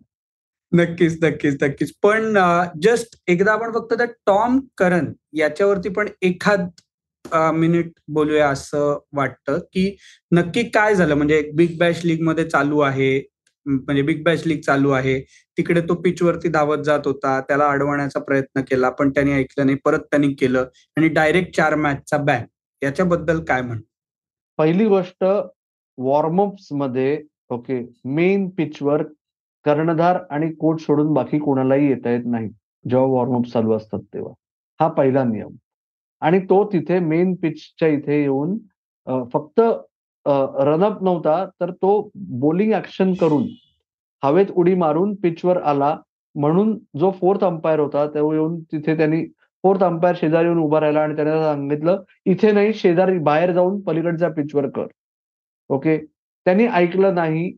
नक्कीच 0.71 1.17
नक्कीच 1.23 1.63
नक्कीच. 1.63 1.91
पण 2.03 2.37
जस्ट 2.83 3.15
एकदा 3.27 3.51
आपण 3.53 3.71
फक्त 3.73 3.93
त्या 3.97 4.05
टॉम 4.27 4.59
करन 4.77 5.11
याच्यावरती 5.37 5.89
पण 5.89 6.07
एखाद 6.21 6.67
मिनिट 7.33 7.91
बोलूया 8.07 8.49
असं 8.49 8.99
वाटतं 9.13 9.59
की 9.59 9.95
नक्की 10.31 10.63
काय 10.63 10.95
झालं? 10.95 11.15
म्हणजे 11.15 11.41
बिग 11.55 11.77
बॅश 11.79 12.01
लीगमध्ये 12.05 12.49
चालू 12.49 12.79
आहे. 12.79 13.23
म्हणजे 13.65 14.01
बिग 14.01 14.23
बॅश 14.23 14.41
लीग 14.45 14.61
चालू 14.61 14.89
आहे. 14.89 15.19
तिकडे 15.57 15.81
तो 15.81 15.95
पिचवरती 15.95 16.49
धावत 16.49 16.77
जात 16.77 16.99
होता. 17.05 17.39
त्याला 17.41 17.67
अडवण्याचा 17.67 18.19
प्रयत्न 18.19 18.61
केला 18.61 18.89
पण 18.89 19.09
त्यांनी 19.09 19.33
ऐकलं 19.33 19.65
नाही. 19.65 19.77
परत 19.85 19.99
त्यांनी 19.99 20.33
केलं. 20.33 20.65
आणि 20.97 21.07
डायरेक्ट 21.07 21.55
चार 21.55 21.75
मॅचचा 21.75 22.17
बॅन 22.17 22.45
याच्याबद्दल 22.81 23.43
काय 23.43 23.61
म्हण? 23.61 23.79
पहिली 24.57 24.85
गोष्ट 24.85 25.23
वॉर्मअप्समध्ये 25.97 27.21
ओके 27.49 27.79
मेन 28.05 28.49
पिचवर 28.49 29.03
कर्णधार 29.65 30.19
आणि 30.29 30.51
कोच 30.51 30.81
सोडून 30.81 31.13
बाकी 31.13 31.39
कोणालाही 31.39 31.87
येता 31.89 32.09
येत 32.09 32.23
नाही. 32.25 32.49
जेव्हा 32.89 33.07
वॉर्मअप 33.07 33.45
चालू 33.45 33.73
असतात 33.73 33.99
तेव्हा. 34.13 34.33
हा 34.79 34.87
पहिला 34.87 35.23
नियम. 35.23 35.55
आणि 36.23 36.39
तो 36.39 36.63
तिथे 36.73 36.99
मेन 36.99 37.33
पिचच्या 37.41 37.87
इथे 37.87 38.21
येऊन 38.21 38.57
फक्त 39.33 39.61
रनअप 40.25 41.01
नव्हता 41.03 41.45
तर 41.61 41.71
तो 41.71 42.09
बोलिंग 42.41 42.73
ऍक्शन 42.73 43.13
करून 43.21 43.47
हवेत 44.23 44.51
उडी 44.55 44.73
मारून 44.75 45.13
पिचवर 45.15 45.61
आला. 45.61 45.97
म्हणून 46.35 46.77
जो 46.99 47.09
फोर्थ 47.11 47.43
अंपायर 47.43 47.79
होता 47.79 48.05
तो 48.07 48.31
येऊन 48.33 48.59
तिथे 48.71 48.95
त्यांनी 48.97 49.23
फोर्थ 49.63 49.83
अंपायर 49.83 50.15
शेजारी 50.19 50.47
येऊन 50.47 50.59
उभा 50.59 50.79
राहिला 50.79 51.01
आणि 51.01 51.15
त्याने 51.15 51.31
सांगितलं 51.43 52.01
इथे 52.25 52.51
नाही 52.51 52.73
शेजारी 52.73 53.17
बाहेर 53.23 53.51
जाऊन 53.53 53.79
पलीकडच्या 53.81 54.29
पिचवर 54.29 54.69
कर. 54.69 54.85
ओके? 55.69 55.97
त्यांनी 56.45 56.65
ऐकलं 56.67 57.15
नाही. 57.15 57.51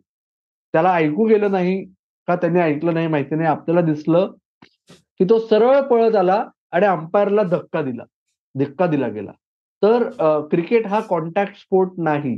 त्याला 0.73 0.93
ऐकू 0.95 1.25
गेलं 1.27 1.51
नाही. 1.51 1.83
का 2.27 2.35
त्यांनी 2.35 2.59
ऐकलं 2.59 2.93
नाही 2.93 3.07
माहिती 3.07 3.35
नाही. 3.35 3.47
आपल्याला 3.47 3.81
दिसलं 3.91 4.31
की 4.91 5.25
तो 5.29 5.39
सरळ 5.47 5.79
पळत 5.81 6.15
आला 6.15 6.43
आणि 6.71 6.85
अंपायरला 6.85 7.43
धक्का 7.43 7.81
दिला. 7.81 8.03
धक्का 8.55 8.85
दिला 8.87 9.07
गेला. 9.07 9.31
तर 9.83 10.03
क्रिकेट 10.51 10.87
हा 10.87 10.99
कॉन्टॅक्ट 11.09 11.55
स्पोर्ट 11.55 11.91
नाही. 11.97 12.37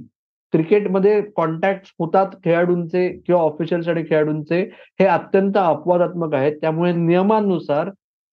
क्रिकेटमध्ये 0.53 1.21
कॉन्टॅक्ट 1.35 1.93
होतात 1.99 2.31
खेळाडूंचे 2.43 3.07
किंवा 3.27 3.41
ऑफिशियल्स 3.41 3.87
आणि 3.87 4.03
खेळाडूंचे 4.09 4.59
हे 4.99 5.05
अत्यंत 5.05 5.57
अपवादात्मक 5.57 6.33
आहेत. 6.33 6.55
त्यामुळे 6.61 6.93
नियमानुसार 6.93 7.89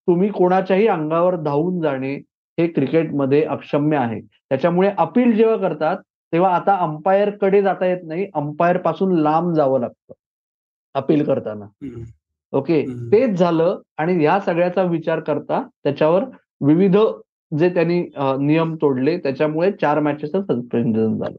तुम्ही 0.09 0.29
कोणाच्याही 0.29 0.87
अंगावर 0.88 1.37
धावून 1.43 1.81
जाणे 1.81 2.14
हे 2.59 2.67
क्रिकेटमध्ये 2.67 3.43
अक्षम्य 3.45 3.97
आहे. 3.99 4.21
त्याच्यामुळे 4.21 4.91
अपील 4.99 5.33
जेव्हा 5.37 5.57
करतात 5.59 5.97
तेव्हा 6.33 6.55
आता 6.57 6.76
अंपायरकडे 6.83 7.62
जाता 7.62 7.87
येत 7.87 8.03
नाही. 8.07 8.26
अंपायरपासून 8.35 9.12
लांब 9.19 9.53
जावं 9.55 9.81
लागतं 9.81 10.12
अपील 10.95 11.25
करताना. 11.25 11.67
ओके? 12.53 12.83
तेच 13.12 13.38
झालं 13.38 13.79
आणि 13.99 14.14
ह्या 14.17 14.38
सगळ्याचा 14.41 14.83
विचार 14.83 15.21
करता 15.21 15.62
त्याच्यावर 15.85 16.25
विविध 16.61 16.97
जे 17.52 17.68
त्यांनी 17.74 18.00
नियम 18.46 18.74
तोडले 18.82 19.16
त्याच्यामुळे 19.18 19.70
चार 19.80 20.00
मॅचेसचं 20.00 20.42
सस्पेन्शन 20.42 21.18
झालं. 21.18 21.36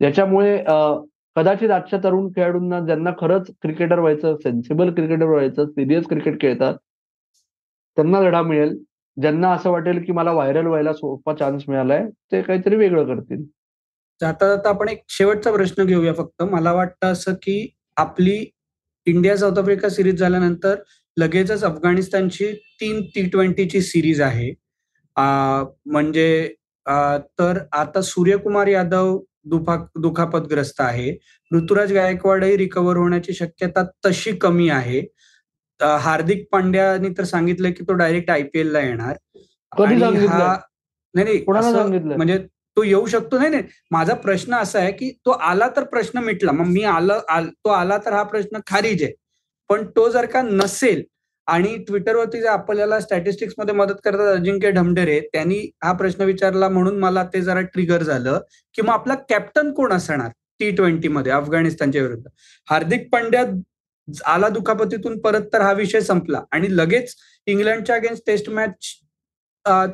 त्याच्यामुळे 0.00 0.56
कदाचित 1.36 1.70
आजच्या 1.70 1.98
तरुण 2.04 2.28
खेळाडूंना 2.36 2.80
ज्यांना 2.86 3.10
खरंच 3.20 3.50
क्रिकेटर 3.62 3.98
व्हायचं 3.98 4.36
सेन्सिबल 4.36 4.90
क्रिकेटर 4.94 5.26
व्हायचं 5.26 5.66
सिरियस 5.66 6.06
क्रिकेट 6.08 6.40
खेळतात 6.40 6.74
त्यांना 7.96 8.20
लढा 8.20 8.42
मिळेल. 8.42 8.76
ज्यांना 9.16 9.50
असं 9.52 9.70
वाटेल 9.70 10.02
की 10.04 10.12
मला 10.12 10.32
व्हायरल 10.32 10.66
व्हायला 10.66 10.92
सोपा 10.92 11.32
चान्स 11.34 11.64
मिळालाय 11.68 12.04
ते 12.32 12.40
काहीतरी 12.42 12.76
वेगळं 12.76 13.04
करतील. 13.06 13.42
जाता 14.20 14.48
जाता 14.48 14.68
आपण 14.68 14.88
एक 14.88 15.02
शेवटचा 15.08 15.52
प्रश्न 15.52 15.84
घेऊया 15.84 16.12
फक्त. 16.14 16.42
मला 16.42 16.72
वाटतं 16.72 17.12
असं 17.12 17.34
की 17.42 17.68
आपली 17.96 18.44
इंडिया 19.06 19.36
साऊथ 19.36 19.58
आफ्रिका 19.58 19.88
सिरीज 19.88 20.20
झाल्यानंतर 20.20 20.74
लगेचच 21.16 21.64
अफगाणिस्तानची 21.64 22.52
तीन 22.80 23.00
टी 23.14 23.28
ट्वेंटीची 23.28 23.80
सिरीज 23.80 24.20
आहे. 24.20 24.50
म्हणजे 25.16 26.54
तर 27.38 27.58
आता 27.72 28.00
सूर्यकुमार 28.02 28.66
यादव 28.66 29.18
दुफा 29.50 29.76
दुखापतग्रस्त 30.02 30.80
आहे. 30.80 31.10
ऋतुराज 31.50 31.92
गायकवाडही 31.92 32.56
रिकव्हर 32.56 32.96
होण्याची 32.96 33.32
शक्यता 33.34 33.82
तशी 34.06 34.32
कमी 34.42 34.68
आहे. 34.70 35.00
हार्दिक 35.80 36.46
पांड्याने 36.52 37.08
तर 37.18 37.24
सांगितलं 37.24 37.70
की 37.76 37.84
तो 37.88 37.92
डायरेक्ट 37.94 38.30
आयपीएल 38.30 38.70
ला 38.72 38.80
येणार. 38.80 39.14
नाही 41.14 41.24
नाही 41.24 42.16
म्हणजे 42.16 42.38
तो 42.76 42.82
येऊ 42.84 43.06
शकतो? 43.06 43.38
नाही 43.38 43.50
नाही 43.50 43.62
माझा 43.90 44.14
प्रश्न 44.14 44.54
असा 44.54 44.78
आहे 44.78 44.92
की 44.92 45.10
तो 45.26 45.30
आला 45.30 45.68
तर 45.76 45.84
प्रश्न 45.84 46.18
मिटला. 46.24 46.52
मग 46.52 46.66
मी 46.66 46.82
आलं 46.84 47.48
तो 47.64 47.70
आला 47.70 47.98
तर 48.06 48.12
हा 48.12 48.22
प्रश्न 48.22 48.58
खारीज 48.66 49.02
आहे. 49.02 49.12
पण 49.70 49.84
तो 49.96 50.08
जर 50.10 50.26
का 50.26 50.42
नसेल 50.42 51.02
आणि 51.48 51.76
ट्विटरवरती 51.86 52.40
जे 52.40 52.46
आपल्याला 52.48 52.98
स्टॅटिस्टिक्समध्ये 53.00 53.74
मदत 53.74 53.94
करतात 54.04 54.34
अजिंक्य 54.36 54.70
ढमढेरे 54.70 55.18
त्यांनी 55.32 55.58
हा 55.84 55.92
प्रश्न 55.92 56.24
विचारला 56.24 56.68
म्हणून 56.68 56.98
मला 56.98 57.24
ते 57.34 57.40
जरा 57.42 57.60
ट्रिगर 57.72 58.02
झालं 58.02 58.38
की 58.74 58.82
मग 58.82 58.92
आपला 58.92 59.14
कॅप्टन 59.28 59.72
कोण 59.74 59.92
असणार 59.92 60.28
टी 60.60 60.70
ट्वेंटी 60.70 61.08
मध्ये 61.08 61.32
अफगाणिस्तानच्या 61.32 62.02
विरुद्ध? 62.02 62.24
हार्दिक 62.68 63.08
पांड्या 63.12 63.44
आला 64.32 64.48
दुखापतीतून 64.48 65.18
परत 65.20 65.42
तर 65.52 65.60
हा 65.60 65.72
विषय 65.72 66.00
संपला. 66.00 66.42
आणि 66.52 66.76
लगेच 66.76 67.14
इंग्लंडच्या 67.46 67.96
अगेन्स्ट 67.96 68.26
टेस्ट 68.26 68.50
मॅच 68.50 68.92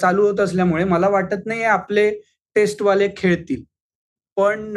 चालू 0.01 0.27
होत 0.27 0.41
असल्यामुळे 0.41 0.85
मला 0.85 1.09
वाटत 1.09 1.47
नाही 1.47 1.63
आपले 1.65 2.11
टेस्टवाले 2.57 3.09
खेळतील. 3.17 3.63
पण 4.37 4.75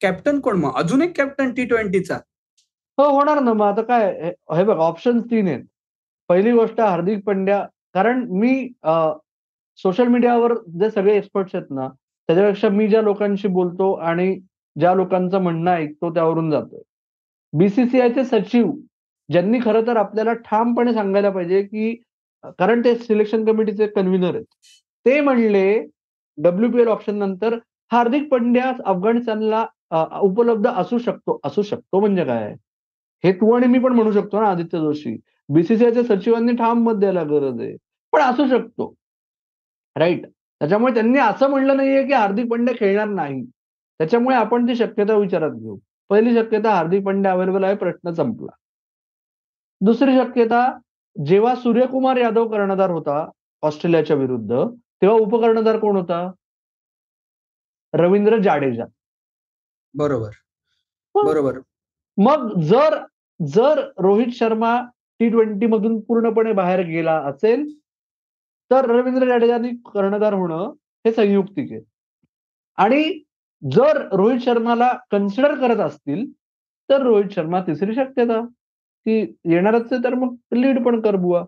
कॅप्टन 0.00 0.40
कोण 0.40 0.56
मग? 0.60 0.76
अजून 0.78 1.02
एक 1.02 1.16
कॅप्टन 1.16 1.52
टी 1.54 1.64
ट्वेंटीचा 1.64 2.18
हो 2.98 3.04
होणार 3.10 3.40
ना. 3.40 3.52
मग 3.52 3.66
आता 3.66 3.82
काय 3.82 4.32
हे 4.56 4.64
बघ 4.64 4.76
ऑप्शन 4.78 5.20
तीन 5.30 5.48
आहेत. 5.48 5.60
पहिली 6.30 6.52
गोष्ट 6.52 6.80
हार्दिक 6.80 7.24
पंड्या. 7.26 7.64
कारण 7.94 8.24
मी 8.40 8.68
सोशल 9.78 10.06
मीडियावर 10.08 10.52
जे 10.80 10.90
सगळे 10.90 11.16
एक्सपर्ट्स 11.16 11.54
आहेत 11.54 11.70
ना 11.70 11.88
त्याच्यापेक्षा 12.28 12.68
मी 12.68 12.86
ज्या 12.88 13.02
लोकांशी 13.02 13.48
बोलतो 13.48 13.92
आणि 14.08 14.34
ज्या 14.76 14.94
लोकांचं 14.94 15.42
म्हणणं 15.42 15.70
ऐकतो 15.70 16.12
त्यावरून 16.14 16.50
जातोय. 16.50 16.80
बीसीसीआयचे 17.52 18.24
सचिव 18.24 18.70
ज्यांनी 19.28 19.58
खरं 19.64 19.86
तर 19.86 19.96
आपल्याला 19.96 20.32
ठामपणे 20.44 20.92
सांगायला 20.94 21.30
पाहिजे 21.30 21.62
की 21.62 21.94
कारण 22.58 22.80
ते 22.84 22.94
सिलेक्शन 22.96 23.44
कमिटीचे 23.44 23.86
कन्व्हिनर 23.86 24.34
आहेत. 24.34 24.44
ते 25.06 25.20
म्हणले 25.20 25.86
डब्ल्यूपीएल 26.38 26.88
ऑप्शन 26.88 27.16
नंतर 27.18 27.56
हार्दिक 27.90 28.28
पंड्या 28.30 28.72
अफगाणिस्तानला 28.86 29.64
उपलब्ध 30.20 30.68
असू 30.68 30.98
शकतो. 30.98 31.38
असू 31.44 31.62
शकतो 31.62 32.00
म्हणजे 32.00 32.24
काय? 32.24 32.54
हे 33.24 33.32
तू 33.32 33.52
आणि 33.54 33.66
मी 33.66 33.78
पण 33.78 33.92
म्हणू 33.92 34.12
शकतो 34.12 34.40
ना 34.40 34.48
आदित्य 34.50 34.78
जोशी. 34.80 35.16
बीसीसीआयच्या 35.54 36.02
सचिवांनी 36.02 36.52
ठाम 36.52 36.82
मत 36.82 36.92
द्यायला 36.92 37.22
गरज 37.22 37.60
आहे. 37.60 37.76
पण 38.12 38.20
असू 38.20 38.48
शकतो. 38.48 38.94
राईट 39.96 40.26
त्याच्यामुळे 40.28 40.94
त्यांनी 40.94 41.18
असं 41.18 41.50
म्हणलं 41.50 41.76
नाहीये 41.76 42.06
की 42.06 42.12
हार्दिक 42.12 42.50
पंड्या 42.50 42.74
खेळणार 42.74 43.08
नाही. 43.08 43.42
त्याच्यामुळे 43.98 44.36
आपण 44.36 44.68
ती 44.68 44.76
शक्यता 44.76 45.14
विचारात 45.14 45.50
घेऊ. 45.50 45.78
पहिली 46.08 46.34
शक्यता 46.34 46.70
हार्दिक 46.70 47.04
पंड्या 47.04 47.32
अवेलेबल 47.32 47.64
आहे 47.64 47.76
प्रश्न 47.76 48.10
संपला. 48.10 48.54
दुसरी 49.80 50.16
शक्यता 50.16 50.78
जेव्हा 51.26 51.54
सूर्यकुमार 51.54 52.16
यादव 52.16 52.48
कर्णधार 52.48 52.90
होता 52.90 53.30
ऑस्ट्रेलियाच्या 53.62 54.16
विरुद्ध 54.16 54.54
तेव्हा 54.74 55.16
उपकर्णधार 55.16 55.78
कोण 55.78 55.96
होता? 55.96 56.32
रवींद्र 57.94 58.38
जाडेजा. 58.38 58.84
बरोबर. 59.94 60.30
बरोबर. 61.14 61.58
मग 62.16 62.60
जर 62.60 63.04
जर 63.46 63.90
रोहित 63.98 64.26
शर्मा 64.32 64.82
टी 65.22 65.28
ट्वेंटी 65.28 65.66
मधून 65.66 66.00
पूर्णपणे 66.00 66.52
बाहेर 66.52 66.80
गेला 66.86 67.14
असेल 67.18 67.64
तर 68.70 68.84
रवींद्र 68.90 69.26
जाडेजानी 69.26 69.70
कर्णधार 69.86 70.34
होणं 70.34 70.72
हे 71.06 71.12
संयुक्तिक 71.12 71.72
आहे 71.72 71.80
आणि 72.78 73.02
जर 73.62 74.00
रोहित 74.12 74.40
शर्माला 74.40 74.92
कन्सिडर 75.10 75.54
करत 75.54 75.80
असतील 75.80 76.24
तर 76.90 77.02
रोहित 77.02 77.30
शर्मा 77.30 77.60
तिसरी 77.60 77.94
शक्यता. 77.94 78.40
की 79.06 79.20
येणारच 79.44 79.92
आहे 79.92 80.02
तर 80.04 80.14
मग 80.14 80.34
लीड 80.52 80.82
पण 80.84 81.00
कर 81.00 81.16
बुवा. 81.16 81.44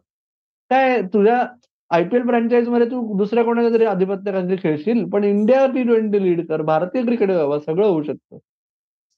काय 0.71 1.01
तुझ्या 1.03 1.47
आयपीएल 1.91 2.23
फ्रँचाईजमध्ये 2.23 2.87
तू 2.87 3.17
दुसऱ्या 3.19 3.45
कोणाच्या 3.45 3.73
तरी 3.73 3.85
आधिपत्याखाली 3.85 4.57
खेळशील? 4.57 5.05
पण 5.11 5.25
इंडिया 5.25 5.67
टी 5.67 5.83
ट्वेंटी 5.83 6.23
लीड 6.23 6.47
कर 6.49 6.63
भारतीय 6.63 7.03
क्रिकेट 7.03 7.31
सगळं 7.67 7.87
होऊ 7.87 8.03
शकतं. 8.03 8.39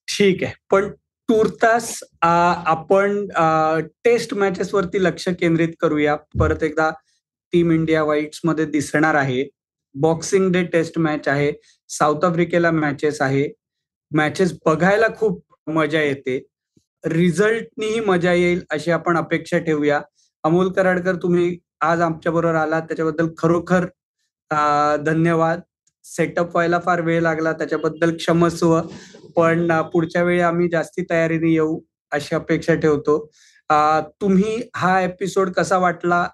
ठीक 0.08 0.42
आहे. 0.44 0.52
पण 0.70 0.88
तूर्तास 1.28 1.98
आपण 2.22 3.26
टेस्ट 4.04 4.34
मॅचेस 4.34 4.72
वरती 4.74 5.02
लक्ष 5.04 5.28
केंद्रित 5.40 5.68
करूया. 5.80 6.14
परत 6.40 6.62
एकदा 6.62 6.90
टीम 7.52 7.70
इंडिया 7.72 8.02
वाईट्समध्ये 8.04 8.64
दिसणार 8.66 9.14
आहे. 9.14 9.44
बॉक्सिंग 9.94 10.50
डे 10.52 10.62
टेस्ट 10.72 10.98
मॅच 10.98 11.28
आहे. 11.28 11.52
साऊथ 11.88 12.24
आफ्रिकेला 12.24 12.70
मॅचेस 12.70 13.20
आहे. 13.22 13.48
मॅचेस 14.10 14.52
बघायला 14.66 15.06
खूप 15.18 15.42
मजा 15.74 16.02
येते. 16.02 16.38
रिझल्टनीही 17.04 18.00
मजा 18.00 18.32
येईल 18.32 18.62
अशी 18.70 18.90
आपण 18.90 19.16
अपेक्षा 19.16 19.58
ठेवूया. 19.58 20.00
अमोल 20.44 20.70
कराडकर 20.72 21.16
तुम्ही 21.22 21.56
आज 21.80 22.00
आमच्या 22.00 22.32
बरोबर 22.32 22.54
आलात. 22.54 22.82
त्याच्याबद्दल 22.82 23.28
खरोखर 23.38 23.86
धन्यवाद. 25.06 25.60
सेटअप 26.04 26.50
व्हायला 26.54 26.78
फार 26.84 27.00
वेळ 27.00 27.20
लागला. 27.22 27.52
त्याच्याबद्दल 27.52 28.16
क्षमस्व. 28.16 28.80
पण 29.36 29.70
पुढच्या 29.92 30.22
वेळी 30.22 30.40
आम्ही 30.40 30.68
जास्ती 30.72 31.02
तयारीने 31.10 31.52
येऊ 31.52 31.78
अशी 32.12 32.34
अपेक्षा 32.34 32.74
ठेवतो. 32.74 33.18
तुम्ही 34.20 34.60
हा 34.76 35.00
एपिसोड 35.02 35.50
कसा 35.52 35.78
वाटला 35.78 36.26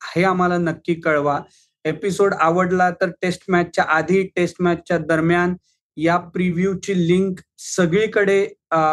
हे 0.00 0.22
आम्हाला 0.24 0.58
नक्की 0.58 0.94
कळवा. 1.00 1.38
एपिसोड 1.84 2.34
आवडला 2.34 2.90
तर 3.00 3.10
टेस्ट 3.22 3.42
मॅचच्या 3.48 3.84
आधी 3.96 4.22
टेस्ट 4.36 4.56
मॅचच्या 4.62 4.98
दरम्यान 4.98 5.54
या 5.96 6.16
प्रिव्ह्यूची 6.34 6.96
लिंक 7.08 7.40
सगळीकडे 7.76 8.44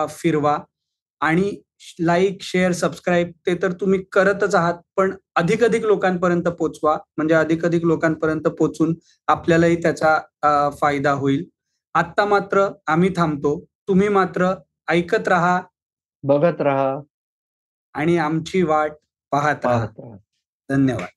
फिरवा 0.10 0.58
आणि 1.22 1.52
लाईक 2.00 2.42
शेअर 2.42 2.72
सबस्क्राईब 2.72 3.32
ते 3.48 3.54
तर 3.62 3.72
तुम्ही 3.82 4.00
करतच 4.12 4.56
आहात 4.56 4.74
पण 4.98 5.12
अधिक 5.36 5.64
अधिक 5.64 5.86
लोकांपर्यंत 5.86 6.48
पोचवा. 6.60 6.98
म्हणजे 7.18 7.36
अधिक 7.36 7.66
अधिक 7.66 7.86
लोकांपर्यंत 7.86 8.48
पोचून 8.60 8.94
आपल्यालाही 9.28 9.76
त्याचा 9.82 10.70
फायदा 10.82 11.12
होईल. 11.12 11.44
आत्ता 11.98 12.26
मात्र 12.26 12.68
आम्ही 12.88 13.10
थांबतो. 13.10 13.66
तुम्ही 13.88 14.10
मात्र 14.10 14.54
ऐकत 14.88 15.28
राहा. 15.28 15.62
बघत 16.24 16.62
राहा. 16.62 16.98
आणि 17.94 18.18
आमची 18.18 18.64
वाट 18.64 18.92
पाहत 19.32 19.66
राहा. 19.66 20.18
धन्यवाद. 20.70 21.17